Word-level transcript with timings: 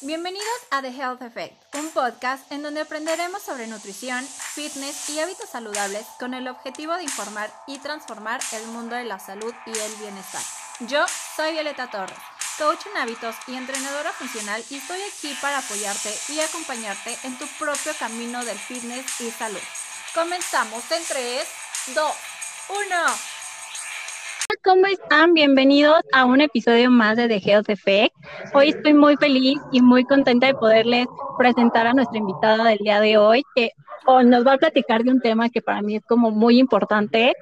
Bienvenidos 0.00 0.46
a 0.70 0.80
The 0.80 0.90
Health 0.90 1.22
Effect, 1.22 1.74
un 1.74 1.90
podcast 1.90 2.52
en 2.52 2.62
donde 2.62 2.82
aprenderemos 2.82 3.42
sobre 3.42 3.66
nutrición, 3.66 4.24
fitness 4.24 5.10
y 5.10 5.18
hábitos 5.18 5.48
saludables 5.50 6.06
con 6.20 6.34
el 6.34 6.46
objetivo 6.46 6.94
de 6.94 7.02
informar 7.02 7.52
y 7.66 7.78
transformar 7.78 8.40
el 8.52 8.64
mundo 8.68 8.94
de 8.94 9.02
la 9.02 9.18
salud 9.18 9.52
y 9.66 9.70
el 9.70 9.94
bienestar. 9.96 10.40
Yo 10.86 11.04
soy 11.34 11.50
Violeta 11.50 11.90
Torres, 11.90 12.16
coach 12.58 12.86
en 12.86 12.96
hábitos 12.96 13.34
y 13.48 13.56
entrenadora 13.56 14.12
funcional 14.12 14.64
y 14.70 14.76
estoy 14.76 15.00
aquí 15.02 15.36
para 15.42 15.58
apoyarte 15.58 16.14
y 16.28 16.38
acompañarte 16.38 17.18
en 17.24 17.36
tu 17.36 17.48
propio 17.58 17.92
camino 17.98 18.44
del 18.44 18.56
fitness 18.56 19.20
y 19.20 19.32
salud. 19.32 19.58
Comenzamos 20.14 20.88
en 20.92 21.02
3, 21.04 21.48
2, 21.96 22.12
1. 22.68 23.37
¿Cómo 24.64 24.86
están? 24.86 25.34
Bienvenidos 25.34 26.00
a 26.12 26.24
un 26.24 26.40
episodio 26.40 26.90
más 26.90 27.16
de 27.16 27.28
The 27.28 27.38
Health 27.38 27.68
Effect. 27.68 28.14
Hoy 28.54 28.70
estoy 28.70 28.92
muy 28.92 29.16
feliz 29.16 29.58
y 29.72 29.80
muy 29.80 30.04
contenta 30.04 30.46
de 30.46 30.54
poderles 30.54 31.06
presentar 31.36 31.86
a 31.86 31.92
nuestra 31.92 32.18
invitada 32.18 32.64
del 32.64 32.78
día 32.78 33.00
de 33.00 33.18
hoy, 33.18 33.42
que 33.54 33.70
nos 34.24 34.46
va 34.46 34.54
a 34.54 34.58
platicar 34.58 35.04
de 35.04 35.12
un 35.12 35.20
tema 35.20 35.48
que 35.48 35.62
para 35.62 35.80
mí 35.82 35.96
es 35.96 36.04
como 36.06 36.30
muy 36.30 36.58
importante, 36.58 37.34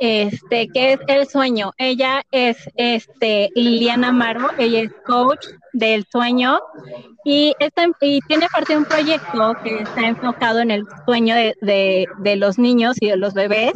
este, 0.00 0.68
que 0.68 0.94
es 0.94 1.00
el 1.08 1.26
sueño. 1.26 1.72
Ella 1.76 2.22
es 2.30 2.56
este, 2.76 3.50
Liliana 3.54 4.08
Amaro, 4.08 4.48
ella 4.58 4.80
es 4.80 4.92
coach 5.04 5.44
del 5.72 6.06
sueño 6.10 6.60
y, 7.24 7.54
está, 7.58 7.86
y 8.00 8.20
tiene 8.22 8.46
parte 8.48 8.72
de 8.72 8.78
un 8.78 8.84
proyecto 8.86 9.54
que 9.62 9.82
está 9.82 10.06
enfocado 10.06 10.60
en 10.60 10.70
el 10.70 10.84
sueño 11.04 11.34
de, 11.34 11.54
de, 11.60 12.06
de 12.20 12.36
los 12.36 12.58
niños 12.58 12.96
y 13.00 13.08
de 13.08 13.16
los 13.16 13.34
bebés 13.34 13.72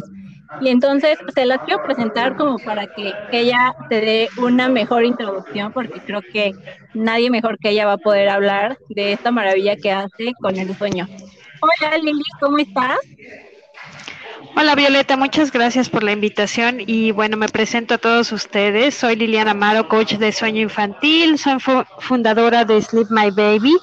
y 0.59 0.69
entonces 0.69 1.19
se 1.35 1.47
las 1.47 1.59
quiero 1.65 1.81
presentar 1.81 2.35
como 2.35 2.61
para 2.61 2.87
que 2.87 3.15
ella 3.31 3.73
te 3.89 4.01
dé 4.01 4.31
una 4.37 4.69
mejor 4.69 5.05
introducción, 5.05 5.73
porque 5.73 6.01
creo 6.03 6.23
que 6.29 6.55
nadie 6.93 7.31
mejor 7.31 7.59
que 7.59 7.71
ella 7.71 7.87
va 7.87 7.95
a 7.95 7.99
poder 7.99 8.29
hablar 8.29 8.77
de 8.89 9.13
esta 9.13 9.31
maravilla 9.31 9.77
que 9.77 9.93
hace 9.93 10.37
con 10.41 10.59
el 10.59 10.77
sueño. 10.77 11.07
Hola 11.61 11.99
Lili, 11.99 12.23
¿cómo 12.41 12.59
estás? 12.59 12.99
Hola 14.57 14.75
Violeta, 14.75 15.17
muchas 15.17 15.53
gracias 15.53 15.89
por 15.89 16.03
la 16.03 16.13
invitación 16.13 16.79
y 16.81 17.13
bueno, 17.13 17.37
me 17.37 17.49
presento 17.49 17.95
a 17.95 17.99
todos 17.99 18.33
ustedes. 18.33 18.95
Soy 18.95 19.17
Liliana 19.17 19.53
Amaro, 19.53 19.89
coach 19.89 20.15
de 20.15 20.33
sueño 20.33 20.61
infantil, 20.61 21.39
soy 21.39 21.59
fundadora 22.01 22.65
de 22.65 22.83
Sleep 22.83 23.09
My 23.11 23.31
Baby, 23.31 23.77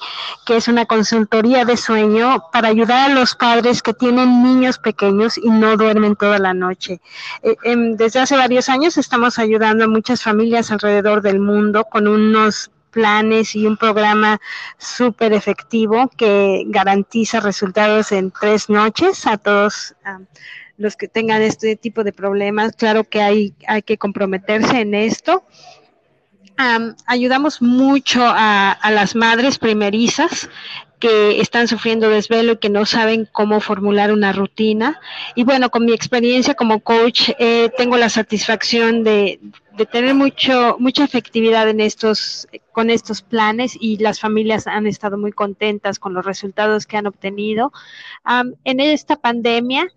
que 0.46 0.56
es 0.56 0.68
una 0.68 0.84
consultoría 0.86 1.64
de 1.64 1.76
sueño 1.76 2.44
para 2.52 2.68
ayudar 2.68 3.10
a 3.10 3.14
los 3.14 3.34
padres 3.34 3.82
que 3.82 3.94
tienen 3.94 4.42
niños 4.42 4.78
pequeños 4.78 5.38
y 5.38 5.48
no 5.48 5.76
duermen 5.76 6.14
toda 6.14 6.38
la 6.38 6.52
noche. 6.52 7.00
Eh, 7.42 7.56
em, 7.64 7.96
desde 7.96 8.20
hace 8.20 8.36
varios 8.36 8.68
años 8.68 8.98
estamos 8.98 9.38
ayudando 9.38 9.84
a 9.84 9.88
muchas 9.88 10.22
familias 10.22 10.70
alrededor 10.70 11.22
del 11.22 11.40
mundo 11.40 11.84
con 11.84 12.06
unos 12.06 12.70
planes 12.90 13.54
y 13.54 13.66
un 13.66 13.76
programa 13.76 14.40
súper 14.78 15.32
efectivo 15.32 16.10
que 16.16 16.64
garantiza 16.66 17.40
resultados 17.40 18.12
en 18.12 18.30
tres 18.30 18.68
noches 18.68 19.26
a 19.26 19.38
todos 19.38 19.94
los 20.76 20.96
que 20.96 21.08
tengan 21.08 21.42
este 21.42 21.76
tipo 21.76 22.04
de 22.04 22.12
problemas. 22.12 22.74
Claro 22.74 23.04
que 23.04 23.20
hay, 23.20 23.54
hay 23.66 23.82
que 23.82 23.98
comprometerse 23.98 24.80
en 24.80 24.94
esto. 24.94 25.44
ayudamos 27.06 27.62
mucho 27.62 28.22
a, 28.24 28.78
las 28.90 29.14
madres 29.14 29.58
primerizas 29.58 30.48
que 30.98 31.40
están 31.40 31.66
sufriendo 31.66 32.10
desvelo 32.10 32.52
y 32.52 32.58
que 32.58 32.68
no 32.68 32.84
saben 32.84 33.26
cómo 33.30 33.60
formular 33.60 34.12
una 34.12 34.32
rutina. 34.32 35.00
Y 35.34 35.44
bueno, 35.44 35.70
con 35.70 35.84
mi 35.84 35.92
experiencia 35.92 36.54
como 36.54 36.80
coach, 36.80 37.30
eh, 37.38 37.70
tengo 37.76 37.96
la 37.96 38.10
satisfacción 38.10 39.04
de, 39.04 39.40
de, 39.80 39.86
tener 39.86 40.14
mucho, 40.14 40.76
mucha 40.78 41.04
efectividad 41.04 41.66
en 41.68 41.80
estos, 41.80 42.46
con 42.72 42.90
estos 42.90 43.22
planes 43.22 43.76
y 43.80 43.96
las 43.96 44.20
familias 44.20 44.66
han 44.66 44.86
estado 44.86 45.16
muy 45.16 45.32
contentas 45.32 45.98
con 45.98 46.12
los 46.12 46.26
resultados 46.26 46.86
que 46.86 46.98
han 46.98 47.06
obtenido. 47.06 47.72
En 48.64 48.80
esta 48.80 49.16
pandemia, 49.16 49.88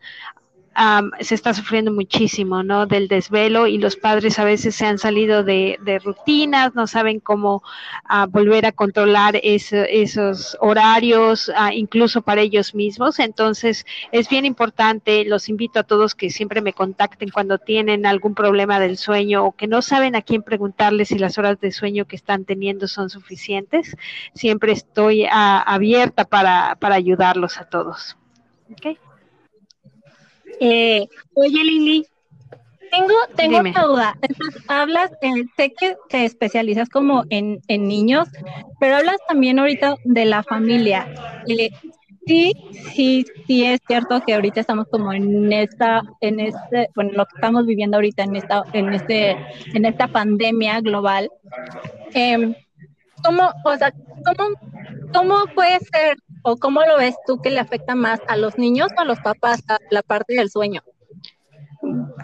se 1.20 1.36
está 1.36 1.54
sufriendo 1.54 1.92
muchísimo, 1.92 2.64
¿no? 2.64 2.86
Del 2.86 3.08
desvelo 3.08 3.68
y 3.68 3.78
los 3.78 3.96
padres 3.96 4.40
a 4.40 4.44
veces 4.44 4.76
se 4.76 4.86
han 4.86 4.98
salido 4.98 5.44
de, 5.44 5.78
rutinas, 6.04 6.74
no 6.74 6.88
saben 6.88 7.20
cómo 7.20 7.64
uh, 8.10 8.28
volver 8.28 8.66
a 8.66 8.72
controlar 8.72 9.40
esos 9.44 10.58
horarios, 10.60 11.50
uh, 11.50 11.72
incluso 11.72 12.22
para 12.22 12.42
ellos 12.42 12.74
mismos. 12.74 13.20
Entonces, 13.20 13.86
es 14.12 14.30
bien 14.30 14.46
importante, 14.46 15.26
los 15.26 15.50
invito 15.50 15.80
a 15.80 15.84
todos 15.84 16.16
que 16.16 16.30
siempre 16.30 16.62
me 16.62 16.74
contacten 16.74 17.30
cuando 17.30 17.58
tienen 17.58 18.06
algún 18.06 18.34
problema 18.34 18.80
del 18.80 18.98
sueño 18.98 19.46
o 19.46 19.52
que 19.52 19.68
no 19.68 19.82
saben 19.82 20.16
a 20.16 20.22
quién 20.22 20.42
preguntarles 20.42 21.10
si 21.10 21.20
las 21.20 21.38
horas 21.38 21.60
de 21.60 21.72
sueño 21.72 22.06
que 22.06 22.16
están 22.16 22.46
teniendo 22.46 22.88
son 22.88 23.10
suficientes. 23.10 23.96
Siempre 24.34 24.72
estoy 24.72 25.26
uh, 25.26 25.28
abierta 25.66 26.26
para, 26.26 26.76
para 26.80 26.96
ayudarlos 26.96 27.58
a 27.60 27.66
todos. 27.66 28.18
Okay. 28.72 28.98
Eh, 30.60 31.08
oye, 31.34 31.64
Lili, 31.64 32.06
tengo, 32.94 33.14
tengo 33.36 33.60
una 33.60 33.84
duda. 33.84 34.18
hablas, 34.68 35.12
eh, 35.22 35.46
sé 35.58 35.74
que 35.74 35.96
te 36.10 36.26
especializas 36.26 36.90
como 36.90 37.24
en, 37.30 37.60
niños, 37.68 38.28
pero 38.80 38.98
hablas 38.98 39.18
también 39.28 39.60
ahorita 39.60 39.96
de 40.04 40.26
la 40.26 40.44
familia. 40.44 41.08
Eh, 41.48 41.70
sí, 42.28 42.54
sí, 42.94 43.26
sí 43.48 43.66
es 43.66 43.80
cierto 43.88 44.22
que 44.22 44.36
ahorita 44.36 44.60
estamos 44.62 44.88
como 44.90 45.12
en 45.12 45.52
esta, 45.52 46.04
en 46.22 46.40
este, 46.40 46.90
bueno, 46.96 47.12
lo 47.14 47.26
que 47.26 47.36
estamos 47.36 47.66
viviendo 47.66 47.98
ahorita 47.98 48.24
en 48.24 48.36
esta, 48.36 48.64
en 48.74 48.94
este, 48.94 49.32
en 49.74 49.86
esta 49.86 50.08
pandemia 50.08 50.82
global. 50.82 51.30
Em, 52.14 52.54
¿Cómo, 53.24 53.50
o 53.64 53.78
sea, 53.78 53.92
cómo, 54.26 54.50
cómo 55.14 55.46
puede 55.56 55.80
ser 55.80 56.18
¿O 56.44 56.58
cómo 56.58 56.82
lo 56.82 56.98
ves 56.98 57.16
tú 57.26 57.42
que 57.42 57.50
le 57.50 57.60
afecta 57.60 57.96
más 57.96 58.20
a 58.28 58.38
los 58.38 58.58
niños 58.58 58.90
o 58.98 59.02
a 59.02 59.06
los 59.06 59.20
papás 59.20 59.64
a 59.68 59.80
la 59.90 60.02
parte 60.02 60.34
del 60.36 60.50
sueño? 60.50 60.84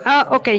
Ah, 0.06 0.28
ok. 0.32 0.50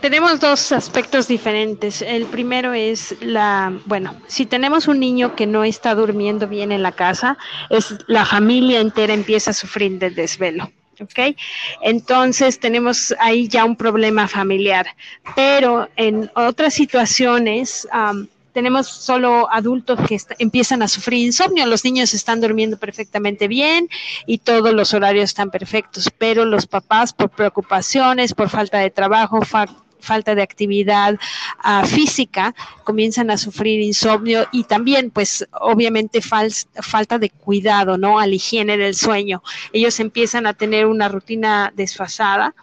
Tenemos 0.00 0.40
dos 0.40 0.72
aspectos 0.72 1.28
diferentes. 1.28 2.02
El 2.02 2.26
primero 2.26 2.72
es 2.72 3.14
la, 3.20 3.72
bueno, 3.86 4.14
si 4.26 4.46
tenemos 4.46 4.88
un 4.88 5.00
niño 5.00 5.34
que 5.34 5.46
no 5.46 5.64
está 5.64 5.94
durmiendo 5.94 6.48
bien 6.48 6.72
en 6.72 6.82
la 6.82 6.92
casa, 6.92 7.36
es 7.70 7.94
la 8.06 8.24
familia 8.24 8.80
entera 8.80 9.12
empieza 9.12 9.50
a 9.50 9.54
sufrir 9.54 9.98
de 9.98 10.10
desvelo. 10.10 10.70
¿ok? 11.00 11.36
Entonces 11.82 12.58
tenemos 12.58 13.14
ahí 13.20 13.48
ya 13.48 13.64
un 13.64 13.76
problema 13.76 14.28
familiar. 14.28 14.86
Pero 15.36 15.88
en 15.96 16.30
otras 16.34 16.74
situaciones, 16.74 17.86
tenemos 18.58 18.88
solo 18.88 19.48
adultos 19.52 20.00
que 20.08 20.18
empiezan 20.40 20.82
a 20.82 20.88
sufrir 20.88 21.24
insomnio, 21.24 21.64
los 21.64 21.84
niños 21.84 22.12
están 22.12 22.40
durmiendo 22.40 22.76
perfectamente 22.76 23.46
bien 23.46 23.88
y 24.26 24.38
todos 24.38 24.74
los 24.74 24.92
horarios 24.94 25.30
están 25.30 25.52
perfectos, 25.52 26.10
pero 26.18 26.44
los 26.44 26.66
papás 26.66 27.12
por 27.12 27.30
preocupaciones, 27.30 28.34
por 28.34 28.48
falta 28.48 28.78
de 28.78 28.90
trabajo, 28.90 29.42
falta 30.00 30.34
de 30.34 30.42
actividad 30.42 31.14
uh, 31.14 31.86
física, 31.86 32.52
comienzan 32.82 33.30
a 33.30 33.38
sufrir 33.38 33.80
insomnio 33.80 34.48
y 34.50 34.64
también, 34.64 35.12
pues, 35.12 35.46
obviamente 35.52 36.20
falta 36.20 37.20
de 37.20 37.30
cuidado, 37.30 37.96
¿no? 37.96 38.18
Al 38.18 38.34
higiene 38.34 38.76
del 38.76 38.96
sueño. 38.96 39.40
Ellos 39.72 40.00
empiezan 40.00 40.48
a 40.48 40.54
tener 40.54 40.86
una 40.86 41.08
rutina 41.08 41.72
desfasada 41.76 42.56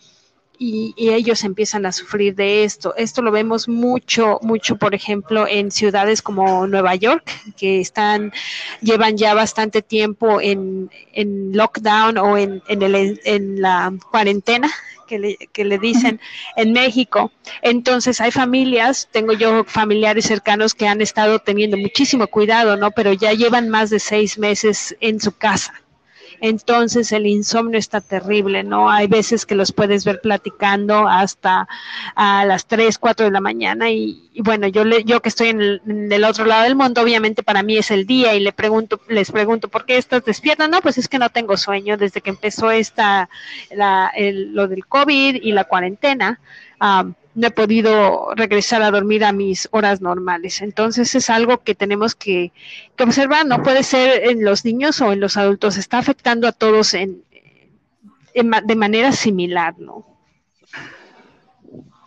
y, 0.57 0.93
ellos 0.97 1.43
empiezan 1.43 1.85
a 1.85 1.91
sufrir 1.91 2.35
de 2.35 2.63
esto. 2.63 2.93
Esto 2.97 3.21
lo 3.21 3.31
vemos 3.31 3.67
mucho, 3.67 4.39
mucho, 4.41 4.77
por 4.77 4.95
ejemplo, 4.95 5.47
en 5.47 5.71
ciudades 5.71 6.21
como 6.21 6.67
Nueva 6.67 6.95
York, 6.95 7.31
que 7.57 7.79
están, 7.79 8.33
llevan 8.81 9.17
ya 9.17 9.33
bastante 9.33 9.81
tiempo 9.81 10.41
en, 10.41 10.89
lockdown 11.13 12.17
o 12.17 12.37
en, 12.37 12.61
en, 12.67 13.61
la 13.61 13.93
cuarentena. 14.11 14.71
Que 15.07 15.19
le, 15.19 15.37
que 15.53 15.63
le 15.63 15.77
dicen 15.77 16.19
en 16.55 16.73
México. 16.73 17.31
Entonces 17.61 18.19
hay 18.21 18.31
familias, 18.31 19.07
tengo 19.11 19.33
yo 19.33 19.63
familiares 19.63 20.25
cercanos 20.25 20.73
que 20.73 20.87
han 20.87 20.99
estado 20.99 21.37
teniendo 21.37 21.77
muchísimo 21.77 22.25
cuidado, 22.25 22.75
¿no? 22.75 22.89
Pero 22.89 23.13
ya 23.13 23.31
llevan 23.33 23.69
más 23.69 23.91
de 23.91 23.99
seis 23.99 24.39
meses 24.39 24.97
en 25.01 25.19
su 25.19 25.31
casa 25.31 25.84
entonces 26.41 27.11
el 27.11 27.27
insomnio 27.27 27.79
está 27.79 28.01
terrible, 28.01 28.63
¿no? 28.63 28.89
Hay 28.89 29.07
veces 29.07 29.45
que 29.45 29.55
los 29.55 29.71
puedes 29.71 30.05
ver 30.05 30.21
platicando 30.21 31.07
hasta 31.07 31.67
a 32.15 32.45
las 32.45 32.65
3, 32.67 32.97
4 32.97 33.25
de 33.25 33.31
la 33.31 33.41
mañana 33.41 33.89
y, 33.89 34.31
bueno, 34.43 34.67
yo 34.67 34.83
le, 34.83 35.03
yo 35.03 35.21
que 35.21 35.29
estoy 35.29 35.49
en 35.49 35.61
el, 36.11 36.23
otro 36.23 36.45
lado 36.45 36.63
del 36.63 36.75
mundo, 36.75 37.01
obviamente 37.01 37.43
para 37.43 37.63
mí 37.63 37.77
es 37.77 37.91
el 37.91 38.05
día 38.05 38.33
y 38.33 38.39
le 38.39 38.51
pregunto, 38.51 38.99
les 39.07 39.31
pregunto, 39.31 39.69
¿por 39.69 39.85
qué 39.85 39.97
estás 39.97 40.23
despierta? 40.25 40.67
No, 40.67 40.81
pues 40.81 40.97
es 40.97 41.07
que 41.07 41.19
no 41.19 41.29
tengo 41.29 41.57
sueño 41.57 41.97
desde 41.97 42.21
que 42.21 42.29
empezó 42.29 42.71
esta, 42.71 43.29
la, 43.71 44.11
lo 44.17 44.67
del 44.67 44.85
COVID 44.85 45.35
y 45.41 45.51
la 45.51 45.65
cuarentena 45.65 46.39
no 47.35 47.47
he 47.47 47.51
podido 47.51 48.33
regresar 48.35 48.81
a 48.81 48.91
dormir 48.91 49.23
a 49.25 49.33
mis 49.33 49.67
horas 49.71 50.01
normales. 50.01 50.61
Entonces 50.61 51.13
es 51.15 51.29
algo 51.29 51.63
que 51.63 51.75
tenemos 51.75 52.15
que, 52.15 52.51
observar, 52.99 53.45
no 53.45 53.61
puede 53.61 53.83
ser 53.83 54.29
en 54.29 54.43
los 54.43 54.65
niños 54.65 55.01
o 55.01 55.11
en 55.11 55.19
los 55.19 55.37
adultos, 55.37 55.77
está 55.77 55.97
afectando 55.97 56.47
a 56.47 56.53
todos 56.53 56.93
en, 56.93 57.23
de 58.33 58.75
manera 58.75 59.11
similar, 59.11 59.77
¿no? 59.77 60.05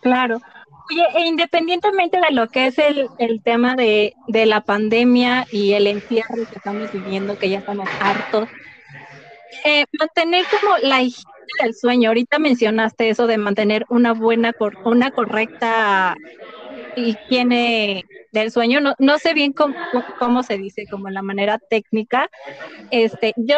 Claro. 0.01 0.41
Oye, 0.91 1.05
e 1.13 1.27
independientemente 1.27 2.19
de 2.19 2.33
lo 2.33 2.47
que 2.49 2.67
es 2.67 2.79
el, 2.79 3.07
el 3.19 3.43
tema 3.43 3.75
de, 3.75 4.15
de, 4.27 4.47
la 4.47 4.61
pandemia 4.61 5.45
y 5.51 5.73
el 5.73 5.85
encierro 5.85 6.35
que 6.49 6.55
estamos 6.55 6.91
viviendo, 6.91 7.37
que 7.37 7.49
ya 7.49 7.59
estamos 7.59 7.87
hartos, 7.99 8.49
eh, 9.65 9.85
mantener 9.99 10.45
como 10.49 10.77
la 10.81 11.03
del 11.61 11.73
sueño, 11.73 12.09
ahorita 12.09 12.39
mencionaste 12.39 13.09
eso 13.09 13.27
de 13.27 13.37
mantener 13.37 13.85
una 13.89 14.13
buena, 14.13 14.53
una 14.85 15.11
correcta 15.11 16.15
higiene 16.95 18.05
del 18.31 18.51
sueño, 18.51 18.79
no, 18.81 18.93
no 18.99 19.17
sé 19.19 19.33
bien 19.33 19.53
cómo, 19.53 20.43
se 20.43 20.57
dice, 20.57 20.85
como 20.89 21.09
la 21.09 21.21
manera 21.21 21.57
técnica. 21.57 22.29
Este, 22.91 23.33
yo 23.37 23.57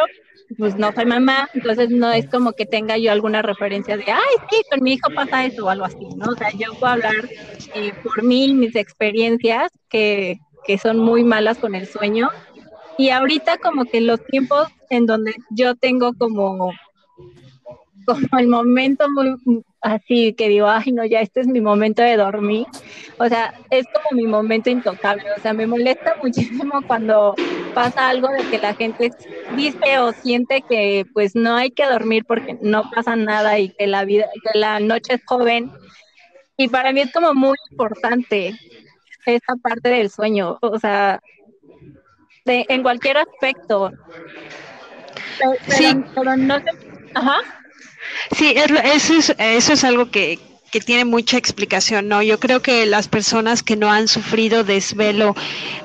pues 0.58 0.76
no 0.76 0.92
soy 0.92 1.06
mamá, 1.06 1.48
entonces 1.54 1.90
no 1.90 2.12
es 2.12 2.28
como 2.28 2.52
que 2.54 2.66
tenga 2.66 2.98
yo 2.98 3.12
alguna 3.12 3.42
referencia 3.42 3.96
de, 3.96 4.12
ay, 4.12 4.36
sí, 4.50 4.62
con 4.70 4.84
mi 4.84 4.94
hijo 4.94 5.10
pasa 5.16 5.46
eso 5.46 5.66
o 5.66 5.70
algo 5.70 5.86
así, 5.86 6.06
¿no? 6.18 6.32
O 6.32 6.36
sea, 6.36 6.50
yo 6.52 6.74
puedo 6.74 6.94
hablar 6.94 7.16
eh, 7.74 7.94
por 8.04 8.24
mí, 8.24 8.54
mis 8.54 8.76
experiencias, 8.76 9.72
que, 9.90 10.40
que 10.66 10.78
son 10.78 11.00
muy 11.00 11.24
malas 11.24 11.58
con 11.58 11.76
el 11.76 11.88
sueño. 11.88 12.30
Y 12.98 13.10
ahorita 13.10 13.58
como 13.58 13.86
que 13.86 14.02
los 14.02 14.24
tiempos 14.26 14.68
en 14.90 15.06
donde 15.06 15.34
yo 15.50 15.76
tengo 15.76 16.14
como 16.14 16.72
como 18.06 18.40
el 18.40 18.48
momento 18.48 19.10
muy 19.10 19.64
así 19.82 20.34
que 20.34 20.48
digo, 20.48 20.68
ay, 20.68 20.92
no, 20.92 21.04
ya 21.06 21.22
este 21.22 21.42
es 21.42 21.48
mi 21.48 21.60
momento 21.60 22.02
de 22.02 22.16
dormir. 22.16 22.68
O 23.18 23.28
sea, 23.28 23.54
es 23.70 23.86
como 23.88 24.22
mi 24.22 24.28
momento 24.28 24.70
intocable. 24.70 25.26
O 25.38 25.42
sea, 25.42 25.54
me 25.54 25.68
molesta 25.68 26.16
muchísimo 26.24 26.82
cuando 26.88 27.36
pasa 27.74 28.10
algo 28.10 28.30
de 28.30 28.44
que 28.50 28.60
la 28.60 28.74
gente 28.76 29.12
dice 29.56 30.00
o 30.00 30.14
siente 30.14 30.64
que 30.68 31.06
pues 31.14 31.36
no 31.36 31.56
hay 31.56 31.72
que 31.72 31.86
dormir 31.86 32.26
porque 32.26 32.58
no 32.62 32.90
pasa 32.92 33.16
nada 33.16 33.60
y 33.60 33.70
que 33.70 33.88
la 33.88 34.06
vida, 34.06 34.28
que 34.44 34.58
la 34.58 34.80
noche 34.80 35.16
es 35.16 35.22
joven. 35.26 35.72
Y 36.58 36.68
para 36.68 36.94
mí 36.94 37.02
es 37.02 37.12
como 37.12 37.34
muy 37.34 37.58
importante 37.72 38.54
esa 39.26 39.56
parte 39.62 39.90
del 39.90 40.12
sueño. 40.12 40.60
O 40.62 40.78
sea, 40.78 41.20
de, 42.46 42.66
en 42.70 42.84
cualquier 42.84 43.18
aspecto. 43.18 43.92
Pero, 45.40 45.54
sí. 45.70 46.04
pero 46.14 46.38
no 46.38 46.60
sé. 46.60 46.66
Ajá. 47.16 47.61
Sí, 48.38 48.54
eso 48.56 49.14
es, 49.14 49.36
eso 49.38 49.74
es 49.74 49.84
algo 49.84 50.10
que, 50.10 50.40
que 50.72 50.80
tiene 50.80 51.06
mucha 51.06 51.38
explicación, 51.38 52.08
¿no? 52.08 52.22
Yo 52.22 52.40
creo 52.40 52.62
que 52.62 52.86
las 52.86 53.08
personas 53.08 53.62
que 53.62 53.76
no 53.76 53.92
han 53.92 54.08
sufrido 54.08 54.64
desvelo 54.64 55.36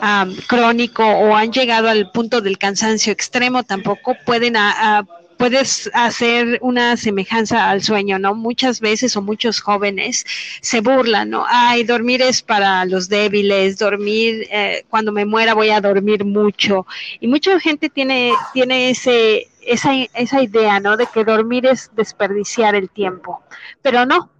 um, 0.00 0.34
crónico 0.46 1.04
o 1.04 1.34
han 1.34 1.52
llegado 1.52 1.88
al 1.88 2.10
punto 2.12 2.40
del 2.40 2.56
cansancio 2.56 3.12
extremo 3.12 3.64
tampoco 3.64 4.16
pueden 4.24 4.56
puedes 5.36 5.90
hacer 5.92 6.58
una 6.62 6.96
semejanza 6.96 7.68
al 7.68 7.82
sueño, 7.82 8.18
¿no? 8.18 8.34
Muchas 8.34 8.80
veces 8.80 9.16
o 9.16 9.22
muchos 9.22 9.60
jóvenes 9.60 10.24
se 10.60 10.80
burlan, 10.80 11.30
¿no? 11.30 11.44
Ay, 11.48 11.84
dormir 11.84 12.22
es 12.22 12.42
para 12.42 12.84
los 12.84 13.08
débiles, 13.08 13.78
dormir, 13.78 14.46
eh, 14.50 14.84
cuando 14.88 15.12
me 15.12 15.26
muera 15.26 15.54
voy 15.54 15.70
a 15.70 15.80
dormir 15.80 16.24
mucho. 16.24 16.86
Y 17.20 17.28
mucha 17.28 17.58
gente 17.60 17.90
tiene, 17.90 18.32
tiene 18.54 18.90
ese, 18.90 19.48
esa, 19.66 19.90
esa 20.14 20.42
idea, 20.42 20.80
¿no? 20.80 20.96
De 20.96 21.06
que 21.06 21.24
dormir 21.24 21.66
es 21.66 21.90
desperdiciar 21.94 22.74
el 22.74 22.90
tiempo. 22.90 23.42
Pero 23.82 24.06
no, 24.06 24.30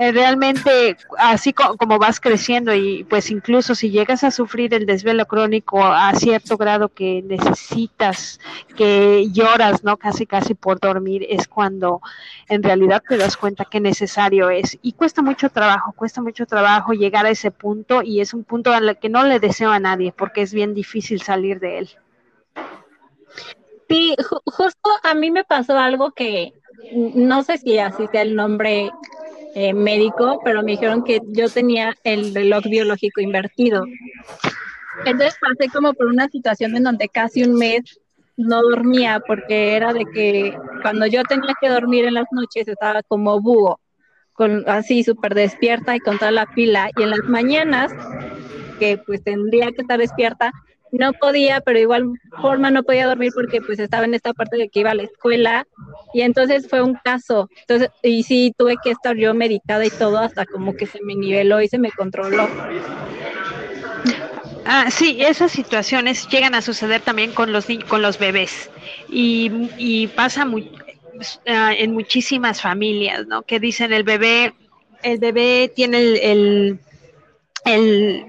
eh, 0.00 0.12
realmente 0.12 0.96
así 1.18 1.52
como 1.52 1.98
vas 1.98 2.20
creciendo 2.20 2.72
y 2.72 3.02
pues 3.02 3.32
incluso 3.32 3.74
si 3.74 3.90
llegas 3.90 4.22
a 4.22 4.30
sufrir 4.30 4.72
el 4.72 4.86
desvelo 4.86 5.26
crónico 5.26 5.84
a 5.84 6.14
cierto 6.14 6.56
grado 6.56 6.88
que 6.88 7.20
necesitas, 7.22 8.38
que 8.76 9.28
lloras, 9.32 9.82
¿no? 9.82 9.96
Casi 9.96 10.24
casi 10.24 10.54
por 10.54 10.78
dormir, 10.78 11.26
es 11.28 11.48
cuando 11.48 12.00
en 12.48 12.62
realidad 12.62 13.02
te 13.08 13.16
das 13.16 13.36
cuenta 13.36 13.64
que 13.64 13.80
necesario 13.80 14.50
es. 14.50 14.78
Y 14.82 14.92
cuesta 14.92 15.20
mucho 15.20 15.50
trabajo, 15.50 15.92
cuesta 15.96 16.22
mucho 16.22 16.46
trabajo 16.46 16.92
llegar 16.92 17.26
a 17.26 17.30
ese 17.30 17.50
punto 17.50 18.00
y 18.02 18.20
es 18.20 18.34
un 18.34 18.44
punto 18.44 18.72
al 18.72 19.00
que 19.00 19.08
no 19.08 19.24
le 19.24 19.40
deseo 19.40 19.72
a 19.72 19.80
nadie 19.80 20.12
porque 20.16 20.42
es 20.42 20.54
bien 20.54 20.74
difícil 20.74 21.22
salir 21.22 21.58
de 21.58 21.78
él. 21.78 21.90
Sí, 23.88 24.14
justo 24.44 24.90
a 25.02 25.14
mí 25.14 25.30
me 25.30 25.44
pasó 25.44 25.78
algo 25.78 26.10
que 26.12 26.52
no 26.92 27.42
sé 27.42 27.58
si 27.58 27.78
así 27.78 28.06
sea 28.12 28.22
el 28.22 28.36
nombre 28.36 28.90
eh, 29.54 29.72
médico, 29.72 30.40
pero 30.44 30.62
me 30.62 30.72
dijeron 30.72 31.04
que 31.04 31.20
yo 31.28 31.48
tenía 31.48 31.94
el 32.04 32.34
reloj 32.34 32.64
biológico 32.64 33.20
invertido. 33.20 33.84
Entonces 35.04 35.36
pasé 35.40 35.70
como 35.72 35.94
por 35.94 36.06
una 36.06 36.28
situación 36.28 36.76
en 36.76 36.84
donde 36.84 37.08
casi 37.08 37.44
un 37.44 37.54
mes 37.54 37.98
no 38.36 38.62
dormía 38.62 39.20
porque 39.26 39.74
era 39.74 39.92
de 39.92 40.04
que 40.12 40.56
cuando 40.82 41.06
yo 41.06 41.22
tenía 41.24 41.54
que 41.60 41.68
dormir 41.68 42.04
en 42.04 42.14
las 42.14 42.26
noches 42.30 42.68
estaba 42.68 43.02
como 43.02 43.40
búho, 43.40 43.80
con, 44.32 44.64
así 44.68 45.02
súper 45.02 45.34
despierta 45.34 45.96
y 45.96 46.00
con 46.00 46.18
toda 46.18 46.30
la 46.30 46.46
pila, 46.46 46.90
y 46.96 47.02
en 47.02 47.10
las 47.10 47.24
mañanas, 47.24 47.92
que 48.78 48.98
pues 48.98 49.24
tendría 49.24 49.72
que 49.72 49.82
estar 49.82 49.98
despierta, 49.98 50.52
no 50.92 51.12
podía, 51.12 51.60
pero 51.60 51.78
igual 51.78 52.12
forma 52.40 52.70
no 52.70 52.82
podía 52.82 53.06
dormir 53.06 53.32
porque 53.34 53.60
pues 53.60 53.78
estaba 53.78 54.04
en 54.04 54.14
esta 54.14 54.32
parte 54.32 54.56
de 54.56 54.68
que 54.68 54.80
iba 54.80 54.90
a 54.90 54.94
la 54.94 55.02
escuela 55.04 55.66
y 56.14 56.22
entonces 56.22 56.68
fue 56.68 56.82
un 56.82 56.94
caso. 57.04 57.48
Entonces, 57.60 57.90
y 58.02 58.22
sí, 58.22 58.54
tuve 58.56 58.76
que 58.82 58.90
estar 58.90 59.16
yo 59.16 59.34
medicada 59.34 59.84
y 59.84 59.90
todo 59.90 60.18
hasta 60.18 60.46
como 60.46 60.74
que 60.76 60.86
se 60.86 61.02
me 61.02 61.14
niveló 61.14 61.60
y 61.60 61.68
se 61.68 61.78
me 61.78 61.90
controló. 61.90 62.48
Ah, 64.64 64.90
sí, 64.90 65.16
esas 65.20 65.52
situaciones 65.52 66.28
llegan 66.28 66.54
a 66.54 66.62
suceder 66.62 67.00
también 67.00 67.32
con 67.32 67.52
los 67.52 67.66
con 67.88 68.02
los 68.02 68.18
bebés 68.18 68.70
y, 69.08 69.50
y 69.78 70.08
pasa 70.08 70.46
uh, 70.46 70.60
en 71.46 71.92
muchísimas 71.92 72.60
familias, 72.60 73.26
¿no? 73.26 73.42
Que 73.42 73.60
dicen 73.60 73.92
el 73.92 74.02
bebé, 74.02 74.52
el 75.02 75.18
bebé 75.18 75.72
tiene 75.74 75.98
el, 75.98 76.16
el, 76.16 76.78
el 77.64 78.26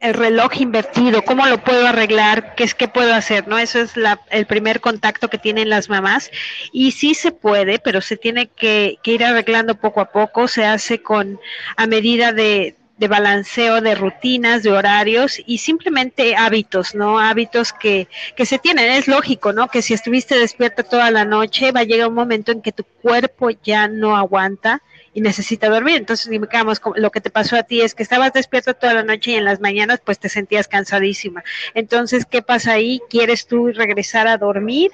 el 0.00 0.14
reloj 0.14 0.60
invertido, 0.60 1.22
cómo 1.22 1.46
lo 1.46 1.62
puedo 1.64 1.86
arreglar, 1.86 2.54
qué 2.54 2.64
es 2.64 2.74
qué 2.74 2.88
puedo 2.88 3.14
hacer, 3.14 3.48
¿no? 3.48 3.58
Eso 3.58 3.80
es 3.80 3.96
la, 3.96 4.20
el 4.30 4.46
primer 4.46 4.80
contacto 4.80 5.28
que 5.28 5.38
tienen 5.38 5.70
las 5.70 5.88
mamás 5.88 6.30
y 6.72 6.92
sí 6.92 7.14
se 7.14 7.32
puede, 7.32 7.78
pero 7.78 8.00
se 8.00 8.16
tiene 8.16 8.48
que, 8.48 8.98
que 9.02 9.12
ir 9.12 9.24
arreglando 9.24 9.76
poco 9.76 10.00
a 10.00 10.10
poco, 10.10 10.46
se 10.46 10.64
hace 10.64 11.02
con 11.02 11.40
a 11.76 11.86
medida 11.86 12.32
de, 12.32 12.76
de 12.98 13.08
balanceo 13.08 13.80
de 13.80 13.94
rutinas, 13.94 14.62
de 14.62 14.72
horarios 14.72 15.40
y 15.46 15.58
simplemente 15.58 16.36
hábitos, 16.36 16.94
¿no? 16.94 17.18
Hábitos 17.18 17.72
que, 17.72 18.08
que 18.36 18.46
se 18.46 18.58
tienen. 18.58 18.90
Es 18.90 19.08
lógico, 19.08 19.52
¿no? 19.52 19.68
Que 19.68 19.82
si 19.82 19.94
estuviste 19.94 20.38
despierta 20.38 20.82
toda 20.82 21.10
la 21.10 21.24
noche, 21.24 21.72
va 21.72 21.80
a 21.80 21.84
llegar 21.84 22.08
un 22.08 22.14
momento 22.14 22.52
en 22.52 22.62
que 22.62 22.72
tu 22.72 22.84
cuerpo 22.84 23.50
ya 23.50 23.88
no 23.88 24.16
aguanta 24.16 24.82
y 25.14 25.20
necesita 25.20 25.68
dormir. 25.70 25.96
Entonces, 25.96 26.28
digamos, 26.28 26.82
lo 26.96 27.10
que 27.10 27.20
te 27.20 27.30
pasó 27.30 27.56
a 27.56 27.62
ti 27.62 27.80
es 27.80 27.94
que 27.94 28.02
estabas 28.02 28.32
despierto 28.32 28.74
toda 28.74 28.94
la 28.94 29.04
noche 29.04 29.30
y 29.30 29.34
en 29.36 29.44
las 29.44 29.60
mañanas 29.60 30.00
pues 30.04 30.18
te 30.18 30.28
sentías 30.28 30.68
cansadísima. 30.68 31.44
Entonces, 31.72 32.26
¿qué 32.26 32.42
pasa 32.42 32.72
ahí? 32.72 33.00
¿Quieres 33.08 33.46
tú 33.46 33.68
regresar 33.68 34.26
a 34.26 34.36
dormir? 34.36 34.90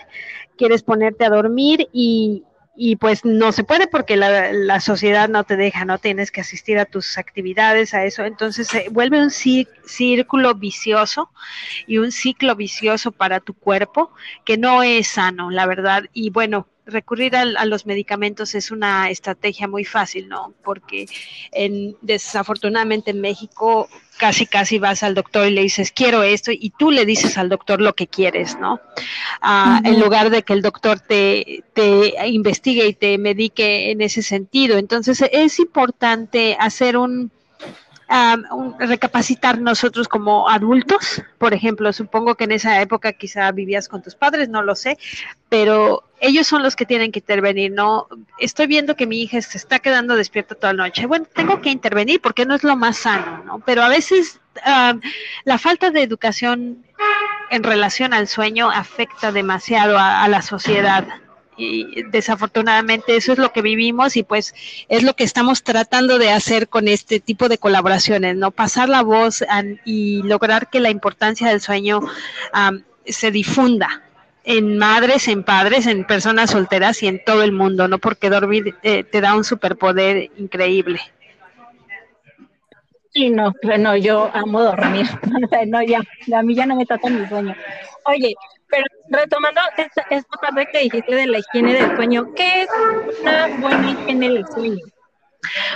¿Quieres 0.56 0.83
ponerte 0.83 1.25
a 1.25 1.30
dormir? 1.30 1.88
Y, 1.92 2.44
y 2.76 2.97
pues 2.97 3.25
no 3.25 3.52
se 3.52 3.64
puede 3.64 3.87
porque 3.87 4.16
la, 4.16 4.52
la, 4.52 4.80
sociedad 4.80 5.28
no 5.30 5.44
te 5.44 5.56
deja, 5.56 5.87
no 5.87 5.99
tienes 5.99 6.30
que 6.30 6.42
asistir 6.42 6.78
a 6.78 6.85
tus 6.85 7.16
actividades, 7.16 7.94
a 7.94 8.04
eso. 8.04 8.25
Entonces 8.25 8.68
se 8.68 8.90
vuelve 8.90 9.23
un 9.23 9.30
círculo 9.30 10.54
vicioso 10.54 11.30
y 11.87 11.97
un 11.97 12.12
ciclo 12.12 12.56
vicioso 12.56 13.11
para 13.11 13.40
tu 13.40 13.54
cuerpo 13.54 14.12
que 14.44 14.59
no 14.59 14.83
es 14.83 15.09
sano, 15.09 15.50
la 15.50 15.64
verdad. 15.64 16.04
Y 16.12 16.28
bueno, 16.28 16.68
recurrir 16.90 17.37
a, 17.37 17.42
a, 17.42 17.64
los 17.64 17.87
medicamentos 17.87 18.54
es 18.54 18.70
una 18.70 19.11
estrategia 19.11 19.68
muy 19.68 19.85
fácil, 19.85 20.28
¿no? 20.28 20.54
Porque 20.62 21.06
en, 21.52 21.97
desafortunadamente 22.02 23.11
en 23.12 23.20
México 23.20 23.88
casi 24.18 24.44
casi 24.44 24.78
vas 24.78 25.02
al 25.02 25.14
doctor 25.14 25.47
y 25.47 25.50
le 25.50 25.62
dices 25.62 25.92
quiero 25.92 26.23
esto 26.23 26.52
y 26.52 26.70
tú 26.78 26.90
le 26.90 27.06
dices 27.06 27.38
al 27.38 27.49
doctor 27.49 27.80
lo 27.80 27.94
que 27.94 28.06
quieres, 28.06 28.59
¿no? 28.59 28.75
Uh 28.75 29.47
-huh. 29.47 29.80
En 29.87 29.99
lugar 29.99 30.28
de 30.28 30.42
que 30.42 30.52
el 30.52 30.61
doctor 30.61 31.00
te, 31.00 31.64
te 31.73 32.12
investigue 32.28 32.87
y 32.87 32.92
te 32.92 33.16
medique 33.16 33.90
en 33.90 34.02
ese 34.02 34.23
sentido. 34.23 34.76
Entonces 34.76 35.25
es 35.32 35.59
importante 35.59 36.56
hacer 36.61 36.99
un 36.99 37.30
um, 38.11 38.75
recapacitar 38.79 39.61
nosotros 39.61 40.09
como 40.09 40.49
adultos, 40.49 41.23
por 41.38 41.55
ejemplo, 41.55 41.93
supongo 41.93 42.35
que 42.35 42.45
en 42.45 42.52
esa 42.52 42.81
época 42.81 43.12
quizá 43.12 43.50
vivías 43.52 43.88
con 43.88 44.02
tus 44.02 44.14
padres, 44.14 44.49
no 44.49 44.62
lo 44.62 44.75
sé, 44.75 44.99
pero 45.49 46.05
ellos 46.21 46.47
son 46.47 46.62
los 46.62 46.76
que 46.76 46.87
tienen 46.87 47.12
que 47.12 47.21
intervenir, 47.21 47.73
no, 47.73 48.09
estoy 48.38 48.67
viendo 48.67 48.97
que 48.97 49.07
mi 49.07 49.23
hija 49.23 49.40
se 49.40 49.59
está 49.59 49.79
quedando 49.79 50.17
despierta 50.17 50.55
toda 50.55 50.73
la 50.73 50.85
noche, 50.85 51.07
bueno, 51.07 51.26
tengo 51.33 51.61
que 51.61 51.71
intervenir 51.71 52.21
porque 52.21 52.45
no 52.45 52.55
es 52.55 52.64
lo 52.64 52.76
más 52.76 52.99
sano, 52.99 53.43
¿no? 53.45 53.61
Pero 53.61 53.83
a 53.83 53.88
veces 53.88 54.40
la 55.45 55.59
falta 55.59 55.90
de 55.90 56.02
educación 56.02 56.85
en 57.50 57.62
relación 57.62 58.12
al 58.12 58.29
sueño 58.29 58.71
afecta 58.71 59.33
demasiado 59.33 59.97
a, 59.97 60.23
a 60.23 60.29
la 60.29 60.43
sociedad 60.43 61.07
y 61.61 62.02
desafortunadamente 62.11 63.17
eso 63.17 63.33
es 63.33 63.38
lo 63.38 63.52
que 63.52 63.62
vivimos 63.62 64.17
y 64.17 64.23
pues 64.23 64.55
es 64.88 65.02
lo 65.02 65.14
que 65.14 65.25
estamos 65.25 65.62
tratando 65.62 66.19
de 66.19 66.31
hacer 66.31 66.69
con 66.69 66.88
este 66.88 67.21
tipo 67.21 67.49
de 67.49 67.59
colaboraciones, 67.59 68.37
¿no? 68.37 68.50
Pasar 68.50 68.88
la 68.88 69.02
voz 69.02 69.45
y 69.85 70.23
lograr 70.23 70.71
que 70.71 70.81
la 70.81 70.90
importancia 70.90 71.49
del 71.49 71.61
sueño 71.61 72.00
um, 72.00 72.83
se 73.05 73.31
difunda 73.31 74.02
en 74.45 74.79
madres, 74.79 75.29
en 75.29 75.45
padres, 75.45 75.87
en 75.87 76.07
personas 76.07 76.50
solteras 76.50 77.02
y 77.02 77.09
en 77.09 77.23
todo 77.25 77.43
el 77.43 77.52
mundo, 77.52 77.88
¿no? 77.88 77.99
Porque 77.99 78.31
dormir 78.31 78.75
eh, 78.83 79.05
te 79.05 79.21
da 79.21 79.37
un 79.37 79.45
superpoder 79.45 80.31
increíble. 80.38 81.00
Sí, 83.12 83.29
no, 83.29 83.52
no, 83.79 83.97
yo 83.97 84.31
amo 84.33 84.62
dormir. 84.62 85.07
no, 85.67 85.83
ya, 85.83 86.00
a 86.35 86.43
mí 86.43 86.55
ya 86.55 86.64
no 86.64 86.76
me 86.76 86.87
trata 86.87 87.11
mi 87.11 87.26
sueño. 87.26 87.55
Oye, 88.07 88.35
pero 88.70 88.84
retomando 89.08 89.60
esta, 89.76 90.02
esta 90.10 90.38
parte 90.38 90.68
que 90.72 90.78
dijiste 90.80 91.14
de 91.14 91.26
la 91.26 91.38
higiene 91.38 91.74
del 91.74 91.96
sueño, 91.96 92.32
¿qué 92.34 92.62
es 92.62 92.68
una 93.20 93.48
buena 93.58 93.90
higiene 93.90 94.28
del 94.30 94.46
sueño? 94.46 94.84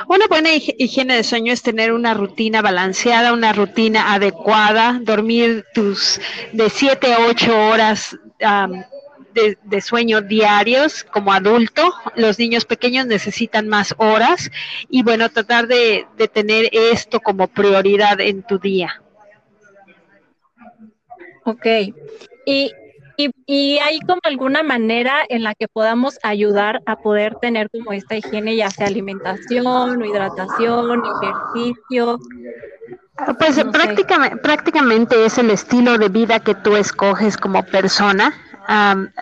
Una 0.09 0.27
buena 0.27 0.51
higiene 0.53 1.17
de 1.17 1.25
sueño 1.25 1.53
es 1.53 1.63
tener 1.63 1.93
una 1.93 2.15
rutina 2.15 2.61
balanceada, 2.61 3.33
una 3.33 3.53
rutina 3.53 4.13
adecuada, 4.13 5.01
dormir 5.03 5.65
tus 5.73 6.21
de 6.53 6.69
7 6.69 7.15
a 7.15 7.21
8 7.27 7.69
horas 7.69 8.17
de, 9.33 9.81
sueño 9.81 10.21
diarios 10.21 11.03
como 11.05 11.33
adulto. 11.33 11.95
Los 12.15 12.39
niños 12.39 12.67
pequeños 12.67 13.07
necesitan 13.07 13.67
más 13.67 13.95
horas 13.97 14.51
y 14.91 15.03
bueno, 15.03 15.31
tratar 15.31 15.67
de, 15.67 16.07
de 16.17 16.29
tener 16.29 16.69
esto 16.73 17.21
como 17.21 17.49
prioridad 17.49 18.21
en 18.21 18.43
tu 18.43 18.59
día. 18.59 19.03
Ok. 21.45 21.67
Y 22.47 22.73
y, 23.17 23.31
y, 23.47 23.79
hay 23.79 24.01
como 24.01 24.21
alguna 24.25 24.63
manera 24.63 25.19
en 25.29 25.43
la 25.43 25.55
que 25.55 25.69
podamos 25.69 26.19
ayudar 26.23 26.83
a 26.87 26.97
poder 26.97 27.37
tener 27.41 27.71
como 27.71 27.93
esta 27.93 28.17
higiene, 28.17 28.57
ya 28.57 28.71
sea 28.71 28.87
alimentación 28.87 30.03
o 30.03 30.05
hidratación, 30.05 31.03
ejercicio. 31.23 32.19
Pues 33.39 33.63
prácticamente, 33.73 34.37
prácticamente 34.39 35.25
es 35.25 35.39
el 35.39 35.51
estilo 35.51 35.97
de 35.99 36.09
vida 36.09 36.41
que 36.41 36.55
tú 36.55 36.77
escoges 36.77 37.37
como 37.37 37.63
persona, 37.63 38.35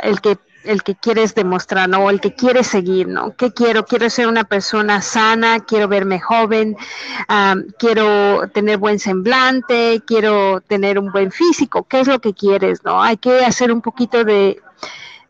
el 0.02 0.20
que 0.20 0.38
el 0.64 0.82
que 0.82 0.94
quieres 0.94 1.34
demostrar, 1.34 1.88
¿no? 1.88 2.10
El 2.10 2.20
que 2.20 2.34
quieres 2.34 2.66
seguir, 2.66 3.08
¿no? 3.08 3.34
¿Qué 3.36 3.52
quiero? 3.52 3.84
Quiero 3.84 4.08
ser 4.10 4.26
una 4.28 4.44
persona 4.44 5.00
sana, 5.02 5.60
quiero 5.60 5.88
verme 5.88 6.20
joven, 6.20 6.76
quiero 7.78 8.48
tener 8.52 8.78
buen 8.78 8.98
semblante, 8.98 10.02
quiero 10.06 10.60
tener 10.60 10.98
un 10.98 11.12
buen 11.12 11.30
físico. 11.30 11.84
¿Qué 11.84 12.00
es 12.00 12.08
lo 12.08 12.20
que 12.20 12.34
quieres, 12.34 12.84
no? 12.84 13.02
Hay 13.02 13.16
que 13.16 13.44
hacer 13.44 13.72
un 13.72 13.80
poquito 13.80 14.24
de, 14.24 14.60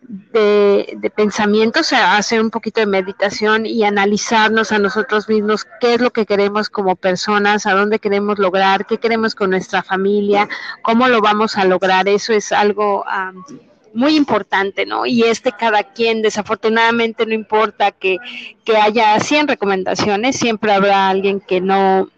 de, 0.03 0.97
de 0.99 1.11
pensamiento, 1.11 1.81
o 1.81 1.85
sea, 1.85 2.17
hacer 2.17 2.41
un 2.41 2.51
poquito 2.51 2.81
de 2.81 2.87
meditación 2.87 3.67
y 3.67 3.85
analizarnos 3.85 4.73
a 4.73 4.79
nosotros 4.79 5.29
mismos 5.29 5.67
qué 5.81 5.95
es 5.95 6.01
lo 6.01 6.11
que 6.11 6.27
queremos 6.27 6.69
como 6.69 6.97
personas, 6.97 7.67
a 7.67 7.75
dónde 7.75 7.99
queremos 7.99 8.39
lograr, 8.39 8.87
qué 8.87 8.99
queremos 8.99 9.35
con 9.35 9.51
nuestra 9.51 9.83
familia, 9.83 10.49
cómo 10.83 11.09
lo 11.09 11.21
vamos 11.21 11.57
a 11.57 11.65
lograr. 11.65 12.09
Eso 12.09 12.33
es 12.33 12.53
algo 12.53 13.05
muy 13.95 14.17
importante, 14.17 14.87
¿no? 14.87 15.07
Y 15.07 15.25
este 15.25 15.53
cada 15.53 15.83
quien, 15.93 16.23
desafortunadamente 16.23 17.27
no 17.27 17.35
importa 17.35 17.93
que, 17.93 18.19
que 18.65 18.77
haya 18.77 19.19
100 19.19 19.49
recomendaciones, 19.49 20.37
siempre 20.37 20.73
habrá 20.73 21.09
alguien 21.09 21.41
que 21.41 21.61
no 21.61 22.09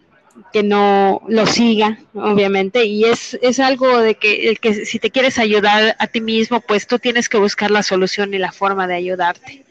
que 0.51 0.63
no 0.63 1.21
lo 1.27 1.45
siga, 1.45 1.97
obviamente, 2.13 2.85
y 2.85 3.05
es, 3.05 3.37
es 3.41 3.59
algo 3.59 3.99
de 3.99 4.15
que, 4.15 4.49
el 4.49 4.59
que 4.59 4.85
si 4.85 4.99
te 4.99 5.09
quieres 5.09 5.37
ayudar 5.37 5.95
a 5.99 6.07
ti 6.07 6.21
mismo, 6.21 6.61
pues 6.61 6.87
tú 6.87 6.99
tienes 6.99 7.29
que 7.29 7.37
buscar 7.37 7.71
la 7.71 7.83
solución 7.83 8.33
y 8.33 8.37
la 8.37 8.51
forma 8.51 8.87
de 8.87 8.95
ayudarte. 8.95 9.65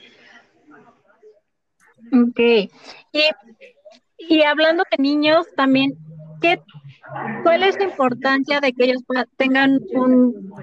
Ok. 2.13 2.39
Y, 2.39 2.71
y 4.19 4.43
hablando 4.43 4.85
de 4.91 5.03
niños, 5.03 5.47
también, 5.57 5.97
¿qué 6.41 6.61
¿Cuál 7.43 7.63
es 7.63 7.77
la 7.79 7.85
importancia 7.85 8.61
de 8.61 8.73
que 8.73 8.85
ellos 8.85 9.03
tengan 9.37 9.81
un, 9.93 10.55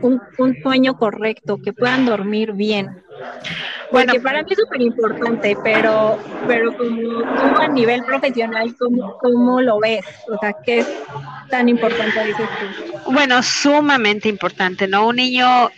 sueño 0.62 0.96
correcto, 0.96 1.58
que 1.64 1.74
puedan 1.74 2.06
dormir 2.06 2.54
bien? 2.54 3.04
Porque 3.92 4.22
para 4.22 4.44
mí 4.44 4.52
es 4.52 4.58
súper 4.58 4.82
importante, 4.82 5.58
pero, 5.64 6.18
pero 6.48 6.76
como 6.78 7.60
a 7.60 7.68
nivel 7.68 8.04
profesional, 8.04 8.74
¿cómo, 8.80 9.18
¿cómo, 9.18 9.62
lo 9.62 9.80
ves? 9.80 10.06
O 10.30 10.38
sea, 10.40 10.54
¿qué 10.66 10.80
es 10.80 10.88
tan 11.50 11.68
importante 11.68 12.26
dices 12.26 12.48
tú? 12.60 13.12
Bueno, 13.12 13.44
sumamente 13.44 14.30
importante, 14.30 14.88
¿no? 14.88 15.08
Un 15.08 15.18
niño 15.18 15.70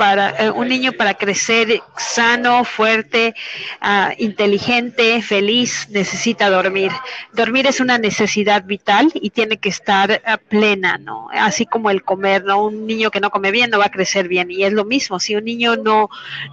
para 0.00 0.30
eh, 0.30 0.50
un 0.50 0.66
niño 0.66 0.92
para 0.92 1.12
crecer 1.12 1.82
sano, 1.98 2.64
fuerte, 2.64 3.34
uh, 3.82 4.14
inteligente, 4.16 5.20
feliz, 5.20 5.88
necesita 5.90 6.48
dormir. 6.48 6.90
Dormir 7.34 7.66
es 7.66 7.80
una 7.80 7.98
necesidad 7.98 8.64
vital 8.64 9.10
y 9.12 9.28
tiene 9.28 9.58
que 9.58 9.68
estar 9.68 10.10
uh, 10.10 10.38
plena, 10.48 10.96
¿no? 10.96 11.28
Así 11.34 11.66
como 11.66 11.90
el 11.90 12.02
comer, 12.02 12.44
¿no? 12.44 12.64
Un 12.64 12.86
niño 12.86 13.10
que 13.10 13.20
no 13.20 13.28
come 13.28 13.50
bien 13.50 13.68
no 13.68 13.78
va 13.78 13.86
a 13.86 13.90
crecer 13.90 14.26
bien 14.26 14.50
y 14.50 14.64
es 14.64 14.72
lo 14.72 14.86
mismo. 14.86 15.20
Si 15.20 15.36
un 15.36 15.44
niño 15.44 15.76
no 15.76 16.08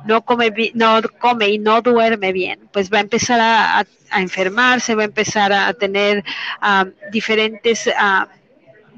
no 0.06 0.26
come 0.26 0.54
no 0.74 1.02
come 1.10 1.50
y 1.50 1.60
no 1.60 1.82
duerme 1.82 2.32
bien, 2.32 2.60
pues 2.72 2.92
va 2.92 2.98
a 3.00 3.02
empezar 3.02 3.40
a, 3.42 3.86
enfermarse, 4.16 4.96
va 4.96 5.04
a 5.04 5.06
empezar 5.06 5.52
a 5.52 5.74
tener 5.74 6.24
uh, 6.62 6.90
diferentes 7.12 7.90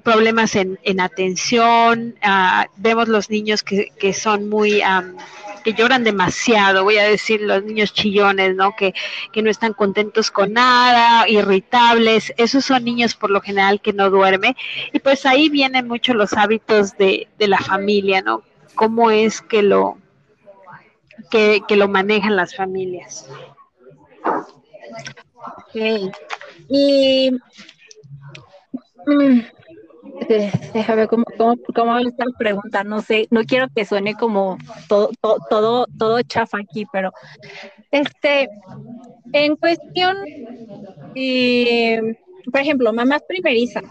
problemas 0.04 0.56
en, 0.56 0.80
en 0.84 1.00
atención, 1.00 2.16
uh, 2.24 2.66
vemos 2.78 3.08
los 3.08 3.30
niños 3.30 3.64
que, 3.64 4.14
son 4.14 4.50
muy, 4.50 4.82
que 5.64 5.74
lloran 5.74 6.04
demasiado, 6.04 6.84
voy 6.84 6.98
a 6.98 7.04
decir 7.04 7.42
los 7.42 7.64
niños 7.64 7.94
chillones, 7.94 8.56
¿no? 8.56 8.76
Que, 8.76 8.94
que 9.32 9.42
no 9.42 9.50
están 9.50 9.74
contentos 9.74 10.32
con 10.32 10.54
nada, 10.54 11.28
irritables, 11.28 12.34
esos 12.38 12.66
son 12.66 12.86
niños 12.86 13.16
por 13.16 13.30
lo 13.30 13.42
general 13.42 13.82
que 13.82 13.94
no 13.94 14.10
duermen 14.10 14.56
y 14.94 15.00
pues 15.00 15.26
ahí 15.26 15.50
vienen 15.50 15.88
mucho 15.88 16.14
los 16.14 16.34
hábitos 16.34 16.98
de, 16.98 17.28
de 17.38 17.48
la 17.48 17.60
familia, 17.60 18.22
¿no? 18.22 18.44
Cómo 18.76 19.12
es 19.12 19.42
que 19.42 19.62
lo, 19.62 19.98
que, 21.30 21.62
que 21.68 21.76
lo 21.76 21.88
manejan 21.88 22.36
las 22.36 22.56
familias. 22.56 23.30
Okay. 25.70 26.12
Y 26.68 27.32
mm, 29.06 29.40
Déjame 30.74 31.08
cómo, 31.08 31.24
cómo, 31.38 31.56
cómo 31.74 31.98
esta 31.98 32.26
pregunta. 32.38 32.84
No 32.84 33.02
sé, 33.02 33.28
no 33.32 33.44
quiero 33.44 33.68
que 33.76 33.86
suene 33.86 34.16
como 34.16 34.58
todo, 34.88 35.10
todo, 35.22 35.38
todo, 35.50 35.86
todo 35.98 36.22
chafa 36.24 36.60
aquí, 36.60 36.86
pero 36.92 37.12
este, 37.92 38.50
en 39.34 39.56
cuestión, 39.56 40.18
eh, 41.16 42.18
por 42.52 42.62
ejemplo, 42.62 42.94
mamás 42.94 43.24
primerizas, 43.28 43.84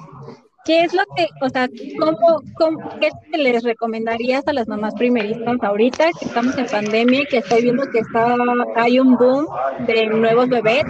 ¿qué 0.69 0.83
es 0.83 0.93
lo 0.93 1.03
que, 1.17 1.27
o 1.41 1.49
sea, 1.49 1.67
cómo, 1.99 2.43
cómo, 2.55 3.01
qué 3.01 3.11
les 3.39 3.65
recomendarías 3.65 4.47
a 4.47 4.53
las 4.53 4.69
mamás 4.69 4.93
primerizas 4.97 5.57
ahorita 5.63 6.11
que 6.21 6.27
estamos 6.27 6.59
en 6.59 6.67
pandemia 6.67 7.23
y 7.23 7.27
que 7.27 7.39
estoy 7.39 7.63
viendo 7.63 7.91
que 7.91 8.01
está, 8.01 8.37
hay 8.77 9.01
un 9.01 9.17
boom 9.17 9.47
de 9.87 10.07
nuevos 10.09 10.47
bebés 10.51 10.85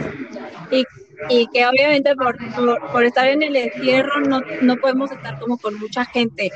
y 0.72 0.84
y 1.30 1.46
que 1.48 1.66
obviamente 1.66 2.14
por, 2.14 2.36
por, 2.92 3.04
estar 3.04 3.26
en 3.26 3.42
el 3.42 3.56
encierro 3.56 4.20
no, 4.20 4.40
no 4.62 4.76
podemos 4.76 5.10
estar 5.10 5.36
como 5.40 5.58
con 5.58 5.76
mucha 5.76 6.04
gente. 6.04 6.52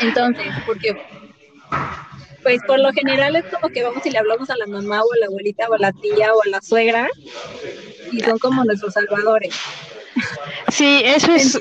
Entonces, 0.00 0.46
porque 0.64 0.96
pues 2.44 2.60
por 2.68 2.78
lo 2.78 2.92
general 2.92 3.34
es 3.34 3.44
como 3.46 3.68
que 3.70 3.82
vamos 3.82 4.06
y 4.06 4.10
le 4.10 4.18
hablamos 4.18 4.48
a 4.48 4.56
la 4.56 4.66
mamá 4.66 5.02
o 5.02 5.12
a 5.12 5.18
la 5.18 5.26
abuelita 5.26 5.66
o 5.68 5.74
a 5.74 5.78
la 5.78 5.92
tía 5.92 6.32
o 6.34 6.42
a 6.42 6.48
la 6.48 6.60
suegra 6.60 7.08
y 8.12 8.20
son 8.20 8.38
como 8.38 8.64
nuestros 8.64 8.94
salvadores. 8.94 9.54
Sí, 10.68 11.02
eso 11.04 11.32
es, 11.32 11.60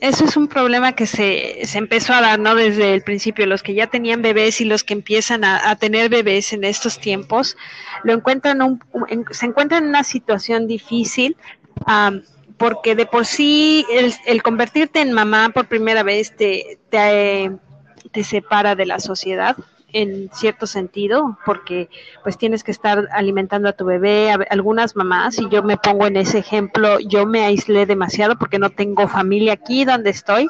eso 0.00 0.24
es 0.24 0.36
un 0.36 0.48
problema 0.48 0.92
que 0.92 1.06
se, 1.06 1.64
se 1.64 1.78
empezó 1.78 2.12
a 2.12 2.20
dar, 2.20 2.38
¿no? 2.38 2.54
Desde 2.54 2.94
el 2.94 3.02
principio, 3.02 3.46
los 3.46 3.62
que 3.62 3.74
ya 3.74 3.88
tenían 3.88 4.22
bebés 4.22 4.60
y 4.60 4.64
los 4.64 4.84
que 4.84 4.94
empiezan 4.94 5.44
a, 5.44 5.70
a 5.70 5.76
tener 5.76 6.08
bebés 6.08 6.52
en 6.52 6.64
estos 6.64 6.98
tiempos, 7.00 7.56
lo 8.04 8.12
encuentran 8.12 8.62
un, 8.62 8.80
se 9.30 9.46
encuentran 9.46 9.84
en 9.84 9.88
una 9.90 10.04
situación 10.04 10.66
difícil. 10.66 11.36
Um, 11.86 12.22
porque 12.58 12.96
de 12.96 13.06
por 13.06 13.24
sí 13.24 13.86
el, 13.88 14.12
el, 14.26 14.42
convertirte 14.42 15.00
en 15.00 15.12
mamá 15.12 15.50
por 15.50 15.68
primera 15.68 16.02
vez 16.02 16.36
te, 16.36 16.78
te, 16.90 17.52
te 18.10 18.24
separa 18.24 18.74
de 18.74 18.84
la 18.84 18.98
sociedad, 18.98 19.56
en 19.92 20.30
cierto 20.32 20.66
sentido, 20.66 21.38
porque 21.46 21.88
pues 22.22 22.36
tienes 22.36 22.62
que 22.62 22.70
estar 22.70 23.08
alimentando 23.12 23.68
a 23.68 23.72
tu 23.72 23.86
bebé, 23.86 24.30
algunas 24.50 24.96
mamás, 24.96 25.38
y 25.38 25.48
yo 25.48 25.62
me 25.62 25.78
pongo 25.78 26.06
en 26.06 26.16
ese 26.16 26.38
ejemplo, 26.38 26.98
yo 27.00 27.26
me 27.26 27.44
aislé 27.44 27.86
demasiado 27.86 28.36
porque 28.38 28.58
no 28.58 28.70
tengo 28.70 29.08
familia 29.08 29.54
aquí 29.54 29.84
donde 29.84 30.10
estoy. 30.10 30.46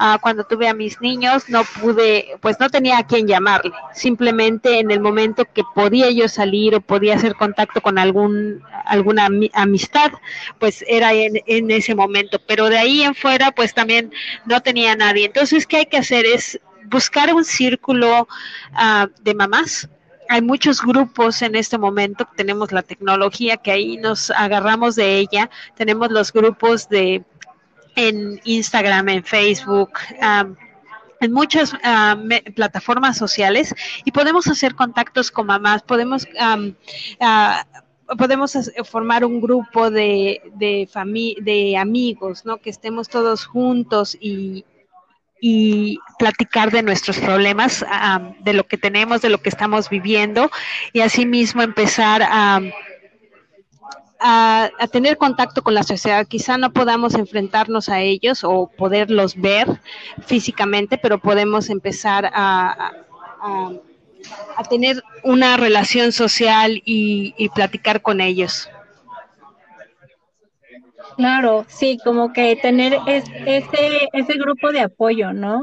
Uh, 0.00 0.18
cuando 0.20 0.44
tuve 0.44 0.68
a 0.68 0.74
mis 0.74 1.00
niños 1.00 1.48
no 1.48 1.62
pude, 1.80 2.36
pues 2.40 2.58
no 2.58 2.68
tenía 2.68 2.98
a 2.98 3.06
quién 3.06 3.28
llamarle, 3.28 3.72
simplemente 3.94 4.80
en 4.80 4.90
el 4.90 5.00
momento 5.00 5.44
que 5.44 5.62
podía 5.74 6.10
yo 6.10 6.28
salir 6.28 6.74
o 6.74 6.80
podía 6.80 7.14
hacer 7.14 7.34
contacto 7.34 7.80
con 7.80 7.98
algún 7.98 8.62
alguna 8.86 9.28
amistad, 9.52 10.10
pues 10.58 10.84
era 10.88 11.12
en, 11.12 11.40
en 11.46 11.70
ese 11.70 11.94
momento, 11.94 12.40
pero 12.46 12.68
de 12.68 12.78
ahí 12.78 13.02
en 13.02 13.14
fuera 13.14 13.52
pues 13.52 13.72
también 13.72 14.12
no 14.46 14.60
tenía 14.62 14.96
nadie. 14.96 15.26
Entonces, 15.26 15.66
¿qué 15.66 15.78
hay 15.78 15.86
que 15.86 15.98
hacer? 15.98 16.26
Es 16.26 16.60
buscar 16.90 17.32
un 17.32 17.44
círculo 17.44 18.28
uh, 18.72 19.06
de 19.22 19.34
mamás. 19.34 19.88
Hay 20.28 20.42
muchos 20.42 20.80
grupos 20.82 21.42
en 21.42 21.56
este 21.56 21.76
momento, 21.78 22.28
tenemos 22.36 22.70
la 22.70 22.82
tecnología 22.82 23.56
que 23.56 23.72
ahí 23.72 23.96
nos 23.96 24.30
agarramos 24.30 24.94
de 24.94 25.18
ella, 25.18 25.50
tenemos 25.74 26.10
los 26.10 26.32
grupos 26.32 26.88
de 26.88 27.24
en 27.96 28.40
Instagram, 28.44 29.08
en 29.08 29.24
Facebook, 29.24 29.90
um, 30.22 30.54
en 31.20 31.32
muchas 31.32 31.74
uh, 31.74 32.52
plataformas 32.54 33.18
sociales 33.18 33.74
y 34.04 34.12
podemos 34.12 34.46
hacer 34.46 34.74
contactos 34.74 35.30
con 35.30 35.46
mamás, 35.46 35.82
podemos 35.82 36.24
uh, 36.24 36.72
podemos 38.16 38.58
formar 38.84 39.24
un 39.24 39.40
grupo 39.40 39.90
de, 39.90 40.40
de, 40.54 40.88
de 41.42 41.76
amigos, 41.76 42.44
¿no? 42.44 42.58
Que 42.58 42.70
estemos 42.70 43.08
todos 43.08 43.44
juntos 43.46 44.16
y, 44.20 44.64
y 45.40 45.98
platicar 46.18 46.70
de 46.70 46.82
nuestros 46.82 47.18
problemas, 47.18 47.84
de 48.40 48.52
lo 48.52 48.66
que 48.66 48.76
tenemos, 48.76 49.22
de 49.22 49.30
lo 49.30 49.38
que 49.38 49.48
estamos 49.48 49.88
viviendo 49.88 50.50
y 50.92 51.00
asimismo 51.00 51.62
empezar 51.62 52.22
a, 52.22 52.60
a, 54.20 54.70
tener 54.92 55.16
contacto 55.16 55.62
con 55.62 55.74
la 55.74 55.82
sociedad. 55.82 56.26
Quizá 56.26 56.58
no 56.58 56.72
podamos 56.72 57.14
enfrentarnos 57.14 57.88
a 57.88 58.00
ellos 58.00 58.44
o 58.44 58.70
poderlos 58.76 59.34
ver 59.36 59.80
físicamente, 60.26 60.98
pero 60.98 61.18
podemos 61.18 61.70
empezar 61.70 62.30
a, 62.32 62.92
a 64.56 64.64
tener 64.64 65.02
una 65.24 65.56
relación 65.56 66.12
social 66.12 66.82
y, 66.84 67.34
y 67.38 67.48
platicar 67.48 68.02
con 68.02 68.20
ellos. 68.20 68.68
Claro, 71.16 71.64
sí, 71.68 71.98
como 72.04 72.32
que 72.32 72.56
tener 72.56 72.96
ese, 73.06 74.08
ese 74.12 74.34
grupo 74.34 74.70
de 74.72 74.80
apoyo, 74.80 75.32
¿no? 75.32 75.62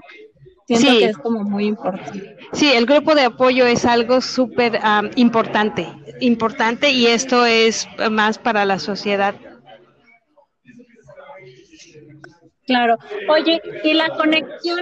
Siento 0.68 1.00
que 1.00 1.06
es 1.06 1.18
como 1.18 1.44
muy 1.44 1.66
importante. 1.66 2.36
Sí, 2.52 2.72
el 2.74 2.86
grupo 2.86 3.16
de 3.16 3.24
apoyo 3.24 3.66
es 3.66 3.86
algo 3.86 4.20
súper 4.20 4.80
importante, 5.16 5.88
importante 6.20 6.92
y 6.92 7.08
esto 7.08 7.46
es 7.46 7.88
más 8.12 8.38
para 8.38 8.66
la 8.66 8.78
sociedad. 8.78 9.34
Claro. 12.66 12.98
Oye, 13.30 13.62
y 13.86 13.94
la 13.94 14.10
conexión 14.10 14.82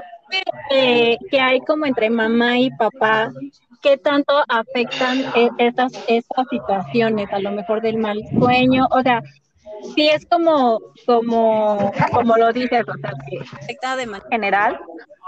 que, 0.72 1.18
que 1.30 1.40
hay 1.40 1.60
como 1.60 1.86
entre 1.86 2.10
mamá 2.10 2.58
y 2.58 2.72
papá, 2.72 3.32
¿qué 3.84 3.98
tanto 3.98 4.34
afectan 4.48 5.20
e, 5.36 5.50
estas, 5.60 5.94
estas 6.08 6.48
situaciones? 6.50 7.32
A 7.32 7.40
lo 7.40 7.52
mejor 7.52 7.82
del 7.82 7.98
mal 7.98 8.20
sueño, 8.40 8.88
o 8.90 9.02
sea, 9.04 9.22
sí 9.94 10.10
es 10.10 10.26
como, 10.26 10.80
como, 11.06 11.92
como 12.12 12.38
lo 12.38 12.52
dices, 12.54 12.84
o 12.88 12.98
sea, 13.00 13.12
que 13.30 13.40
afecta 13.40 13.96
de 13.96 14.06
manera 14.06 14.30
general, 14.30 14.80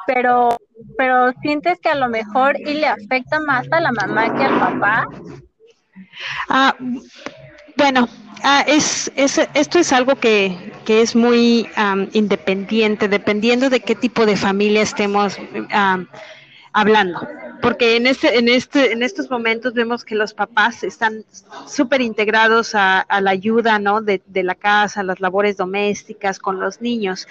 pero, 0.05 0.57
pero 0.97 1.31
sientes 1.41 1.79
que 1.81 1.89
a 1.89 1.95
lo 1.95 2.09
mejor 2.09 2.59
y 2.59 2.73
le 2.75 2.87
afecta 2.87 3.39
más 3.39 3.67
a 3.71 3.79
la 3.79 3.91
mamá 3.91 4.33
que 4.35 4.43
al 4.43 4.59
papá. 4.59 5.09
Ah, 6.49 6.75
bueno, 7.75 8.07
ah, 8.43 8.63
es, 8.67 9.11
es, 9.15 9.37
esto 9.53 9.79
es 9.79 9.93
algo 9.93 10.15
que, 10.15 10.73
que 10.85 11.01
es 11.01 11.15
muy 11.15 11.69
independiente, 12.13 13.07
dependiendo 13.07 13.69
de 13.69 13.81
qué 13.81 13.95
tipo 13.95 14.25
de 14.25 14.35
familia 14.35 14.81
estemos 14.81 15.37
hablando 16.73 17.27
porque 17.61 17.95
en 17.95 18.07
este, 18.07 18.37
en 18.37 18.47
este, 18.47 18.91
en 18.91 19.03
estos 19.03 19.29
momentos 19.29 19.73
vemos 19.73 20.03
que 20.03 20.15
los 20.15 20.33
papás 20.33 20.83
están 20.83 21.23
súper 21.67 22.01
integrados 22.01 22.75
a, 22.75 23.05
la 23.21 23.31
ayuda, 23.31 23.79
¿no? 23.79 24.01
De, 24.01 24.21
la 24.43 24.55
casa, 24.55 25.03
las 25.03 25.19
labores 25.19 25.57
domésticas 25.57 26.39
con 26.39 26.59
los 26.59 26.81
niños, 26.81 27.27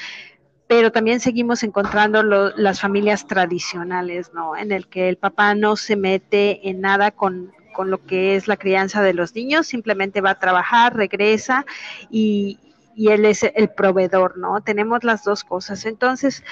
pero 0.67 0.91
también 0.91 1.21
seguimos 1.21 1.63
encontrando 1.63 2.23
las 2.23 2.81
familias 2.81 3.27
tradicionales, 3.27 4.33
¿no? 4.35 4.57
En 4.57 4.73
el 4.73 4.89
que 4.89 5.09
el 5.09 5.17
papá 5.17 5.55
no 5.55 5.77
se 5.77 5.97
mete 5.97 6.69
en 6.69 6.81
nada 6.81 7.11
con, 7.11 7.53
con 7.73 7.91
lo 7.91 8.05
que 8.05 8.37
es 8.37 8.49
la 8.49 8.57
crianza 8.57 9.03
de 9.03 9.15
los 9.15 9.35
niños, 9.35 9.67
simplemente 9.67 10.21
va 10.21 10.31
a 10.31 10.39
trabajar, 10.39 10.97
regresa 10.97 11.65
y, 12.11 12.59
y 12.97 13.09
él 13.09 13.27
es 13.27 13.43
el 13.43 13.69
proveedor, 13.69 14.39
¿no? 14.39 14.63
Tenemos 14.63 15.05
las 15.05 15.23
dos 15.23 15.45
cosas. 15.45 15.85
Entonces, 15.85 16.43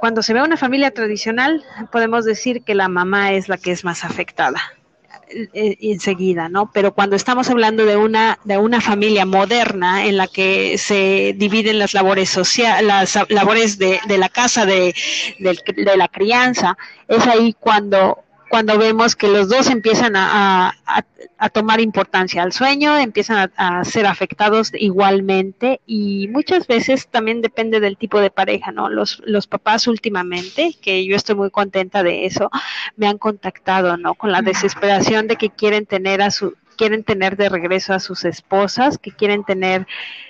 cuando 0.00 0.22
se 0.22 0.34
ve 0.34 0.42
una 0.42 0.56
familia 0.56 0.90
tradicional, 0.90 1.64
podemos 1.90 2.24
decir 2.24 2.62
que 2.62 2.74
la 2.74 2.88
mamá 2.88 3.32
es 3.32 3.48
la 3.48 3.58
que 3.58 3.72
es 3.72 3.84
más 3.84 4.04
afectada 4.04 4.60
eh, 5.30 5.48
eh, 5.52 5.76
enseguida, 5.80 6.48
¿no? 6.48 6.70
Pero 6.72 6.94
cuando 6.94 7.14
estamos 7.14 7.50
hablando 7.50 7.84
de 7.84 7.96
una 7.96 8.38
de 8.44 8.56
una 8.56 8.80
familia 8.80 9.26
moderna 9.26 10.06
en 10.06 10.16
la 10.16 10.26
que 10.26 10.78
se 10.78 11.34
dividen 11.36 11.78
las 11.78 11.92
labores 11.92 12.30
sociales, 12.30 12.86
las 12.86 13.30
labores 13.30 13.78
de, 13.78 14.00
de 14.08 14.18
la 14.18 14.28
casa, 14.28 14.64
de, 14.64 14.94
de, 15.38 15.96
la 15.96 16.08
crianza, 16.08 16.78
es 17.08 17.26
ahí 17.26 17.54
cuando 17.58 18.24
cuando 18.48 18.78
vemos 18.78 19.14
que 19.16 19.28
los 19.28 19.48
dos 19.48 19.68
empiezan 19.68 20.16
a, 20.16 20.74
a, 21.38 21.48
tomar 21.50 21.80
importancia 21.80 22.42
al 22.42 22.52
sueño, 22.52 22.96
empiezan 22.96 23.52
a, 23.56 23.84
ser 23.84 24.06
afectados 24.06 24.72
igualmente 24.74 25.80
y 25.86 26.28
muchas 26.28 26.66
veces 26.66 27.08
también 27.08 27.42
depende 27.42 27.80
del 27.80 27.96
tipo 27.96 28.20
de 28.20 28.30
pareja, 28.30 28.72
¿no? 28.72 28.88
Los, 28.88 29.22
los 29.24 29.46
papás 29.46 29.86
últimamente, 29.86 30.74
que 30.80 31.04
yo 31.06 31.16
estoy 31.16 31.34
muy 31.34 31.50
contenta 31.50 32.02
de 32.02 32.26
eso, 32.26 32.50
me 32.96 33.06
han 33.06 33.18
contactado, 33.18 33.96
¿no? 33.96 34.14
Con 34.14 34.32
la 34.32 34.42
desesperación 34.42 35.28
de 35.28 35.36
que 35.36 35.50
quieren 35.50 35.86
tener 35.86 36.22
a 36.22 36.30
su, 36.30 36.54
quieren 36.78 37.04
tener 37.04 37.36
de 37.36 37.50
regreso 37.50 37.92
a 37.92 38.00
sus 38.00 38.24
esposas, 38.24 38.96
que 38.96 39.10
quieren 39.10 39.44
tener 39.44 39.86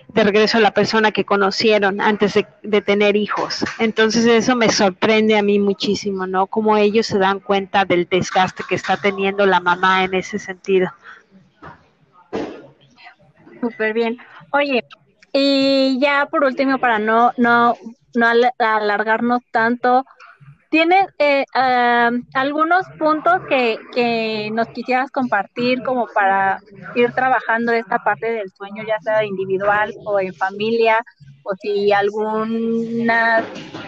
de 0.08 0.24
regreso 0.24 0.58
a 0.58 0.60
la 0.60 0.72
persona 0.72 1.12
que 1.12 1.24
conocieron 1.24 2.00
antes 2.00 2.34
de, 2.62 2.80
tener 2.80 3.14
hijos. 3.14 3.64
Entonces 3.78 4.24
eso 4.24 4.56
me 4.56 4.70
sorprende 4.70 5.38
a 5.38 5.42
mí 5.42 5.60
muchísimo, 5.60 6.26
¿no? 6.26 6.46
Cómo 6.46 6.76
ellos 6.76 7.06
se 7.06 7.18
dan 7.18 7.38
cuenta 7.38 7.84
del 7.84 8.08
desgaste 8.08 8.64
que 8.68 8.74
está 8.74 8.96
teniendo 8.96 9.46
la 9.46 9.60
mamá 9.60 10.04
en 10.04 10.14
ese 10.14 10.38
sentido. 10.38 10.90
Súper 13.60 13.92
bien. 13.92 14.16
Oye, 14.50 14.84
y 15.32 15.98
ya 16.00 16.26
por 16.26 16.44
último, 16.44 16.78
para 16.78 16.98
no, 16.98 17.32
no, 17.36 17.76
no 18.14 18.26
alargarnos 18.58 19.42
tanto, 19.52 20.06
¿Tienes 20.70 21.06
eh, 21.18 21.46
algunos 22.34 22.84
puntos 22.98 23.40
que, 23.48 23.78
que, 23.94 24.50
nos 24.52 24.68
quisieras 24.68 25.10
compartir 25.10 25.82
como 25.82 26.06
para 26.08 26.60
ir 26.94 27.10
trabajando 27.12 27.72
esta 27.72 27.98
parte 27.98 28.30
del 28.30 28.50
sueño, 28.50 28.84
ya 28.86 29.00
sea 29.00 29.24
individual 29.24 29.94
o 30.04 30.20
en 30.20 30.34
familia? 30.34 30.98
O 31.42 31.54
si 31.54 31.90
alguna 31.90 33.42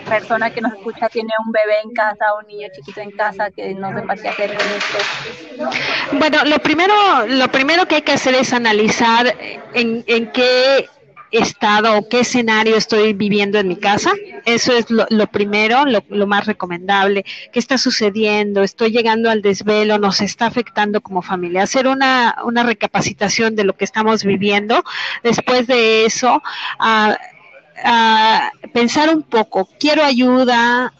persona 0.08 0.50
que 0.50 0.62
nos 0.62 0.72
escucha 0.72 1.10
tiene 1.10 1.28
un 1.44 1.52
bebé 1.52 1.80
en 1.84 1.92
casa, 1.92 2.34
un 2.40 2.46
niño 2.46 2.68
chiquito 2.74 3.00
en 3.00 3.10
casa 3.10 3.50
que 3.50 3.74
no 3.74 3.92
sepa 3.92 4.16
qué 4.16 4.28
hacer 4.28 4.56
con 4.56 4.66
esto. 4.66 5.68
Bueno, 6.12 6.38
lo 6.46 6.58
primero, 6.60 6.94
lo 7.26 7.48
primero 7.48 7.84
que 7.86 7.96
hay 7.96 8.02
que 8.02 8.12
hacer 8.12 8.34
es 8.34 8.54
analizar 8.54 9.36
en, 9.74 10.02
en 10.06 10.32
qué 10.32 10.88
estado 11.30 11.96
o 11.96 12.08
qué 12.08 12.20
escenario 12.20 12.76
estoy 12.76 13.12
viviendo 13.12 13.58
en 13.58 13.68
mi 13.68 13.76
casa. 13.76 14.12
Eso 14.44 14.72
es 14.72 14.86
lo, 14.90 15.26
primero, 15.28 15.84
lo, 15.84 16.26
más 16.26 16.46
recomendable. 16.46 17.24
¿Qué 17.52 17.58
está 17.58 17.78
sucediendo? 17.78 18.62
¿Estoy 18.62 18.90
llegando 18.90 19.30
al 19.30 19.42
desvelo? 19.42 19.98
¿Nos 19.98 20.20
está 20.20 20.46
afectando 20.46 21.00
como 21.00 21.22
familia? 21.22 21.62
Hacer 21.62 21.86
una, 21.86 22.36
una 22.44 22.62
recapacitación 22.62 23.54
de 23.56 23.64
lo 23.64 23.76
que 23.76 23.84
estamos 23.84 24.24
viviendo. 24.24 24.82
Después 25.22 25.66
de 25.66 26.04
eso, 26.04 26.42
a, 26.78 27.16
pensar 28.74 29.14
un 29.14 29.22
poco, 29.22 29.68
quiero 29.78 30.04
ayuda, 30.04 30.92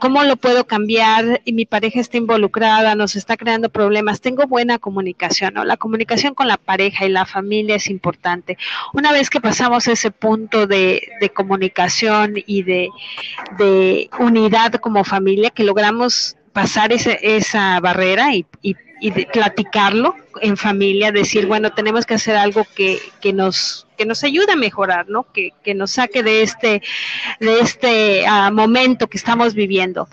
¿Cómo 0.00 0.24
lo 0.24 0.36
puedo 0.36 0.66
cambiar? 0.66 1.40
Y 1.44 1.52
mi 1.52 1.66
pareja 1.66 2.00
está 2.00 2.16
involucrada, 2.16 2.94
nos 2.94 3.16
está 3.16 3.36
creando 3.36 3.68
problemas. 3.68 4.20
Tengo 4.20 4.46
buena 4.46 4.78
comunicación, 4.78 5.54
¿no? 5.54 5.64
La 5.64 5.76
comunicación 5.76 6.34
con 6.34 6.48
la 6.48 6.56
pareja 6.56 7.06
y 7.06 7.10
la 7.10 7.26
familia 7.26 7.76
es 7.76 7.88
importante. 7.88 8.58
Una 8.92 9.12
vez 9.12 9.30
que 9.30 9.40
pasamos 9.40 9.88
ese 9.88 10.10
punto 10.10 10.66
de, 10.66 11.02
comunicación 11.34 12.34
y 12.46 12.62
de, 12.62 12.88
de, 13.58 14.10
unidad 14.18 14.74
como 14.74 15.04
familia, 15.04 15.50
que 15.50 15.64
logramos 15.64 16.36
pasar 16.52 16.92
ese, 16.92 17.18
esa 17.22 17.80
barrera 17.80 18.34
y, 18.34 18.46
y, 18.62 18.76
y 19.00 19.10
platicarlo 19.10 20.14
en 20.40 20.56
familia, 20.56 21.12
decir, 21.12 21.46
bueno, 21.46 21.72
tenemos 21.72 22.06
que 22.06 22.14
hacer 22.14 22.36
algo 22.36 22.66
que, 22.74 23.00
que 23.20 23.32
nos 23.32 23.83
que 23.96 24.06
nos 24.06 24.24
ayude 24.24 24.52
a 24.52 24.56
mejorar, 24.56 25.08
¿no? 25.08 25.24
Que, 25.32 25.52
que 25.62 25.74
nos 25.74 25.92
saque 25.92 26.22
de 26.22 26.42
este, 26.42 26.82
de 27.40 27.60
este 27.60 28.24
uh, 28.24 28.52
momento 28.52 29.08
que 29.08 29.16
estamos 29.16 29.54
viviendo. 29.54 30.08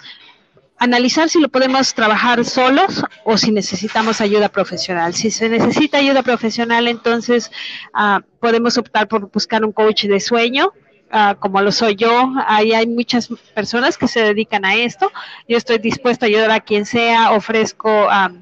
Analizar 0.77 1.29
si 1.29 1.39
lo 1.39 1.49
podemos 1.49 1.93
trabajar 1.93 2.43
solos 2.43 3.03
o 3.23 3.37
si 3.37 3.51
necesitamos 3.51 4.19
ayuda 4.19 4.49
profesional. 4.49 5.13
Si 5.13 5.29
se 5.29 5.47
necesita 5.47 5.99
ayuda 5.99 6.23
profesional, 6.23 6.87
entonces 6.87 7.51
uh, 7.93 8.21
podemos 8.39 8.77
optar 8.77 9.07
por 9.07 9.29
buscar 9.29 9.63
un 9.63 9.71
coach 9.71 10.05
de 10.05 10.19
sueño, 10.19 10.73
Uh, 11.13 11.35
como 11.39 11.61
lo 11.61 11.73
soy 11.73 11.97
yo, 11.97 12.31
ahí 12.47 12.71
hay 12.71 12.87
muchas 12.87 13.27
personas 13.53 13.97
que 13.97 14.07
se 14.07 14.21
dedican 14.21 14.63
a 14.63 14.75
esto. 14.75 15.11
Yo 15.45 15.57
estoy 15.57 15.77
dispuesta 15.77 16.25
a 16.25 16.29
ayudar 16.29 16.51
a 16.51 16.61
quien 16.61 16.85
sea, 16.85 17.31
ofrezco 17.31 18.07
um, 18.07 18.41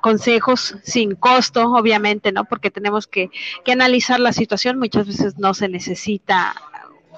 consejos 0.00 0.76
sin 0.82 1.14
costo, 1.14 1.72
obviamente, 1.72 2.32
¿no? 2.32 2.44
Porque 2.44 2.70
tenemos 2.70 3.06
que, 3.06 3.30
que 3.64 3.72
analizar 3.72 4.20
la 4.20 4.32
situación. 4.32 4.78
Muchas 4.78 5.06
veces 5.06 5.38
no 5.38 5.54
se 5.54 5.68
necesita 5.68 6.54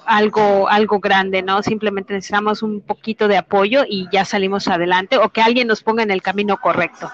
algo, 0.07 0.69
algo 0.69 0.99
grande, 0.99 1.43
¿no? 1.43 1.61
Simplemente 1.61 2.13
necesitamos 2.13 2.63
un 2.63 2.81
poquito 2.81 3.27
de 3.27 3.37
apoyo 3.37 3.83
y 3.87 4.07
ya 4.11 4.25
salimos 4.25 4.67
adelante 4.67 5.17
o 5.17 5.29
que 5.29 5.41
alguien 5.41 5.67
nos 5.67 5.83
ponga 5.83 6.01
en 6.01 6.11
el 6.11 6.21
camino 6.21 6.57
correcto. 6.57 7.11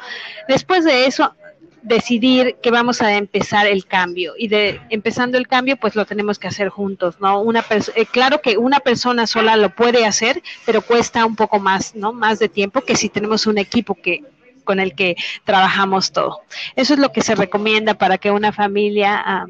Después 0.47 0.85
de 0.85 1.07
eso, 1.07 1.33
decidir 1.81 2.55
que 2.61 2.71
vamos 2.71 3.01
a 3.01 3.17
empezar 3.17 3.67
el 3.67 3.85
cambio 3.85 4.33
y 4.37 4.47
de 4.47 4.79
empezando 4.89 5.37
el 5.37 5.49
cambio 5.49 5.75
pues 5.75 5.95
lo 5.95 6.05
tenemos 6.05 6.39
que 6.39 6.47
hacer 6.47 6.69
juntos 6.69 7.19
no 7.19 7.41
una 7.41 7.65
eh, 7.69 8.05
claro 8.05 8.39
que 8.41 8.57
una 8.57 8.79
persona 8.79 9.27
sola 9.27 9.57
lo 9.57 9.69
puede 9.75 10.05
hacer 10.05 10.41
pero 10.65 10.81
cuesta 10.81 11.25
un 11.25 11.35
poco 11.35 11.59
más 11.59 11.93
no 11.93 12.13
más 12.13 12.39
de 12.39 12.47
tiempo 12.47 12.79
que 12.79 12.95
si 12.95 13.09
tenemos 13.09 13.47
un 13.47 13.57
equipo 13.57 13.95
que 13.95 14.23
con 14.63 14.79
el 14.79 14.95
que 14.95 15.15
trabajamos 15.43 16.11
todo. 16.11 16.41
Eso 16.75 16.93
es 16.93 16.99
lo 16.99 17.11
que 17.11 17.21
se 17.21 17.35
recomienda 17.35 17.93
para 17.93 18.17
que 18.17 18.31
una 18.31 18.51
familia 18.51 19.47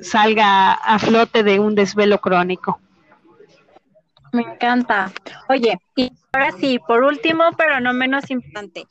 salga 0.00 0.72
a 0.72 0.98
flote 0.98 1.42
de 1.42 1.58
un 1.58 1.74
desvelo 1.74 2.20
crónico. 2.20 2.80
Me 4.32 4.42
encanta. 4.42 5.10
Oye, 5.48 5.78
y 5.94 6.12
ahora 6.32 6.52
sí, 6.52 6.78
por 6.78 7.02
último, 7.02 7.44
pero 7.56 7.80
no 7.80 7.94
menos 7.94 8.30
importante, 8.30 8.86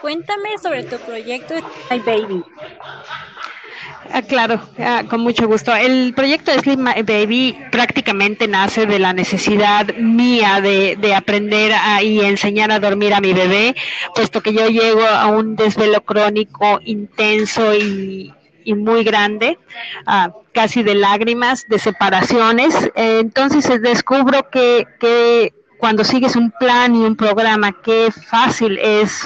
cuéntame 0.00 0.58
sobre 0.60 0.82
tu 0.84 0.98
proyecto 0.98 1.54
My 1.90 2.00
Baby. 2.00 2.44
Ah, 4.18 4.22
claro, 4.22 4.60
ah, 4.80 5.04
con 5.08 5.20
mucho 5.20 5.46
gusto. 5.46 5.72
El 5.72 6.12
proyecto 6.12 6.50
My 6.76 7.02
Baby 7.02 7.56
prácticamente 7.70 8.48
nace 8.48 8.84
de 8.84 8.98
la 8.98 9.12
necesidad 9.12 9.94
mía 9.94 10.60
de, 10.60 10.96
de 10.96 11.14
aprender 11.14 11.72
a, 11.72 12.02
y 12.02 12.18
enseñar 12.22 12.72
a 12.72 12.80
dormir 12.80 13.14
a 13.14 13.20
mi 13.20 13.32
bebé, 13.32 13.76
puesto 14.16 14.40
que 14.42 14.52
yo 14.52 14.66
llego 14.66 15.06
a 15.06 15.28
un 15.28 15.54
desvelo 15.54 16.00
crónico 16.00 16.80
intenso 16.84 17.72
y, 17.76 18.34
y 18.64 18.74
muy 18.74 19.04
grande, 19.04 19.56
ah, 20.04 20.32
casi 20.52 20.82
de 20.82 20.96
lágrimas, 20.96 21.64
de 21.68 21.78
separaciones. 21.78 22.74
entonces 22.96 23.80
descubro 23.80 24.50
que, 24.50 24.84
que 24.98 25.52
cuando 25.78 26.04
sigues 26.04 26.36
un 26.36 26.50
plan 26.50 26.94
y 26.94 26.98
un 26.98 27.16
programa, 27.16 27.72
qué 27.72 28.10
fácil 28.10 28.78
es 28.78 29.22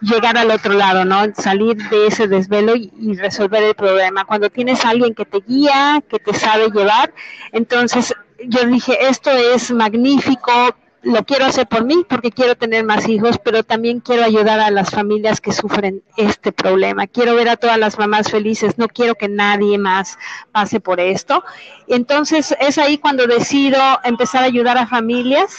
llegar 0.00 0.38
al 0.38 0.50
otro 0.50 0.72
lado, 0.72 1.04
¿no? 1.04 1.22
Salir 1.34 1.76
de 1.88 2.06
ese 2.06 2.28
desvelo 2.28 2.74
y, 2.76 3.16
resolver 3.16 3.62
el 3.62 3.74
problema. 3.74 4.24
Cuando 4.24 4.48
tienes 4.50 4.84
a 4.84 4.90
alguien 4.90 5.14
que 5.14 5.24
te 5.24 5.40
guía, 5.40 6.02
que 6.08 6.18
te 6.18 6.34
sabe 6.34 6.70
llevar, 6.70 7.12
entonces 7.52 8.14
yo 8.46 8.64
dije, 8.66 8.96
esto 9.08 9.30
es 9.30 9.70
magnífico, 9.72 10.76
lo 11.02 11.24
quiero 11.24 11.46
hacer 11.46 11.66
por 11.66 11.84
mí 11.84 12.04
porque 12.08 12.30
quiero 12.30 12.56
tener 12.56 12.84
más 12.84 13.08
hijos, 13.08 13.38
pero 13.42 13.62
también 13.62 14.00
quiero 14.00 14.24
ayudar 14.24 14.60
a 14.60 14.70
las 14.70 14.90
familias 14.90 15.40
que 15.40 15.52
sufren 15.52 16.02
este 16.16 16.52
problema. 16.52 17.06
Quiero 17.06 17.34
ver 17.34 17.48
a 17.48 17.56
todas 17.56 17.78
las 17.78 17.98
mamás 17.98 18.30
felices, 18.30 18.76
no 18.76 18.88
quiero 18.88 19.14
que 19.14 19.28
nadie 19.28 19.78
más 19.78 20.18
pase 20.52 20.80
por 20.80 21.00
esto. 21.00 21.44
Entonces 21.86 22.54
es 22.60 22.78
ahí 22.78 22.98
cuando 22.98 23.26
decido 23.26 23.78
empezar 24.04 24.42
a 24.42 24.46
ayudar 24.46 24.78
a 24.78 24.86
familias 24.86 25.58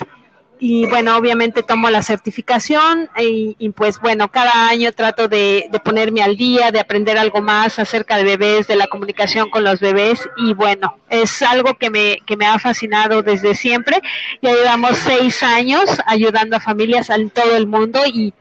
y 0.59 0.85
bueno, 0.87 1.15
obviamente 1.17 1.61
tomo 1.61 1.89
la 1.89 2.01
certificación 2.01 3.09
y, 3.17 3.69
pues 3.69 3.99
bueno, 3.99 4.29
cada 4.29 4.69
año 4.69 4.91
trato 4.91 5.27
de, 5.27 5.69
ponerme 5.83 6.23
al 6.23 6.35
día, 6.35 6.71
de 6.71 6.79
aprender 6.79 7.17
algo 7.17 7.41
más 7.41 7.77
acerca 7.79 8.17
de 8.17 8.23
bebés, 8.23 8.67
de 8.67 8.75
la 8.75 8.87
comunicación 8.87 9.49
con 9.49 9.63
los 9.63 9.79
bebés 9.79 10.27
y 10.37 10.53
bueno, 10.53 10.97
es 11.09 11.41
algo 11.41 11.75
que 11.75 11.89
me, 11.89 12.19
que 12.25 12.37
me 12.37 12.45
ha 12.45 12.57
fascinado 12.59 13.21
desde 13.21 13.55
siempre. 13.55 14.01
Ya 14.41 14.53
llevamos 14.53 14.97
seis 14.97 15.43
años 15.43 15.83
ayudando 16.05 16.57
a 16.57 16.59
familias 16.59 17.09
en 17.09 17.29
todo 17.29 17.55
el 17.55 17.67
mundo 17.67 18.01
y 18.05 18.33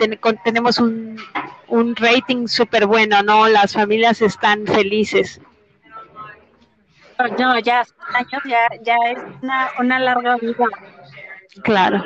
tenemos 0.45 0.79
un, 0.79 1.21
un 1.69 1.97
rating 1.97 2.47
súper 2.47 2.87
bueno, 2.87 3.23
¿no? 3.23 3.47
Las 3.49 3.75
familias 3.75 4.23
están 4.23 4.67
felices. 4.67 5.41
No, 7.39 7.59
ya 7.61 7.83
años 8.13 8.43
ya, 8.45 8.69
ya 8.83 8.97
es 9.11 9.19
una, 9.43 9.71
una 9.79 9.99
larga 9.99 10.37
vida 10.37 10.67
Claro. 11.63 12.03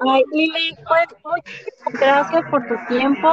Ay, 0.00 0.22
Lili, 0.32 0.74
pues 0.86 1.06
muchas 1.24 2.00
gracias 2.00 2.42
por 2.50 2.66
tu 2.66 2.74
tiempo. 2.88 3.28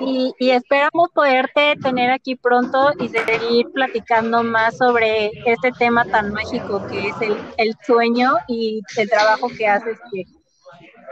Y, 0.00 0.32
y, 0.38 0.50
esperamos 0.50 1.10
poderte 1.14 1.76
tener 1.82 2.10
aquí 2.10 2.34
pronto 2.34 2.90
y 2.98 3.08
seguir 3.08 3.66
platicando 3.72 4.42
más 4.42 4.78
sobre 4.78 5.30
este 5.44 5.72
tema 5.72 6.06
tan 6.06 6.32
mágico 6.32 6.86
que 6.86 7.08
es 7.08 7.20
el, 7.20 7.36
el 7.58 7.76
sueño 7.84 8.32
y 8.48 8.80
el 8.96 9.10
trabajo 9.10 9.48
que 9.48 9.66
haces. 9.66 9.98
Que, 10.10 10.24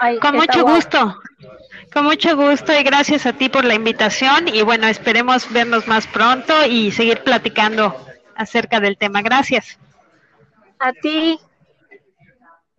ay, 0.01 0.19
Con 0.19 0.37
mucho 0.37 0.65
gusto. 0.65 1.21
Con 1.93 2.05
mucho 2.05 2.37
gusto 2.37 2.73
y 2.73 2.83
gracias 2.83 3.27
a 3.27 3.33
ti 3.33 3.49
por 3.49 3.65
la 3.65 3.75
invitación 3.75 4.49
y 4.49 4.63
bueno, 4.63 4.87
esperemos 4.87 5.51
vernos 5.53 5.87
más 5.87 6.07
pronto 6.07 6.55
y 6.67 6.91
seguir 6.91 7.23
platicando 7.23 7.95
acerca 8.39 8.81
del 8.81 8.97
tema. 8.97 9.21
Gracias. 9.21 9.79
A 10.79 10.93
ti. 10.93 11.39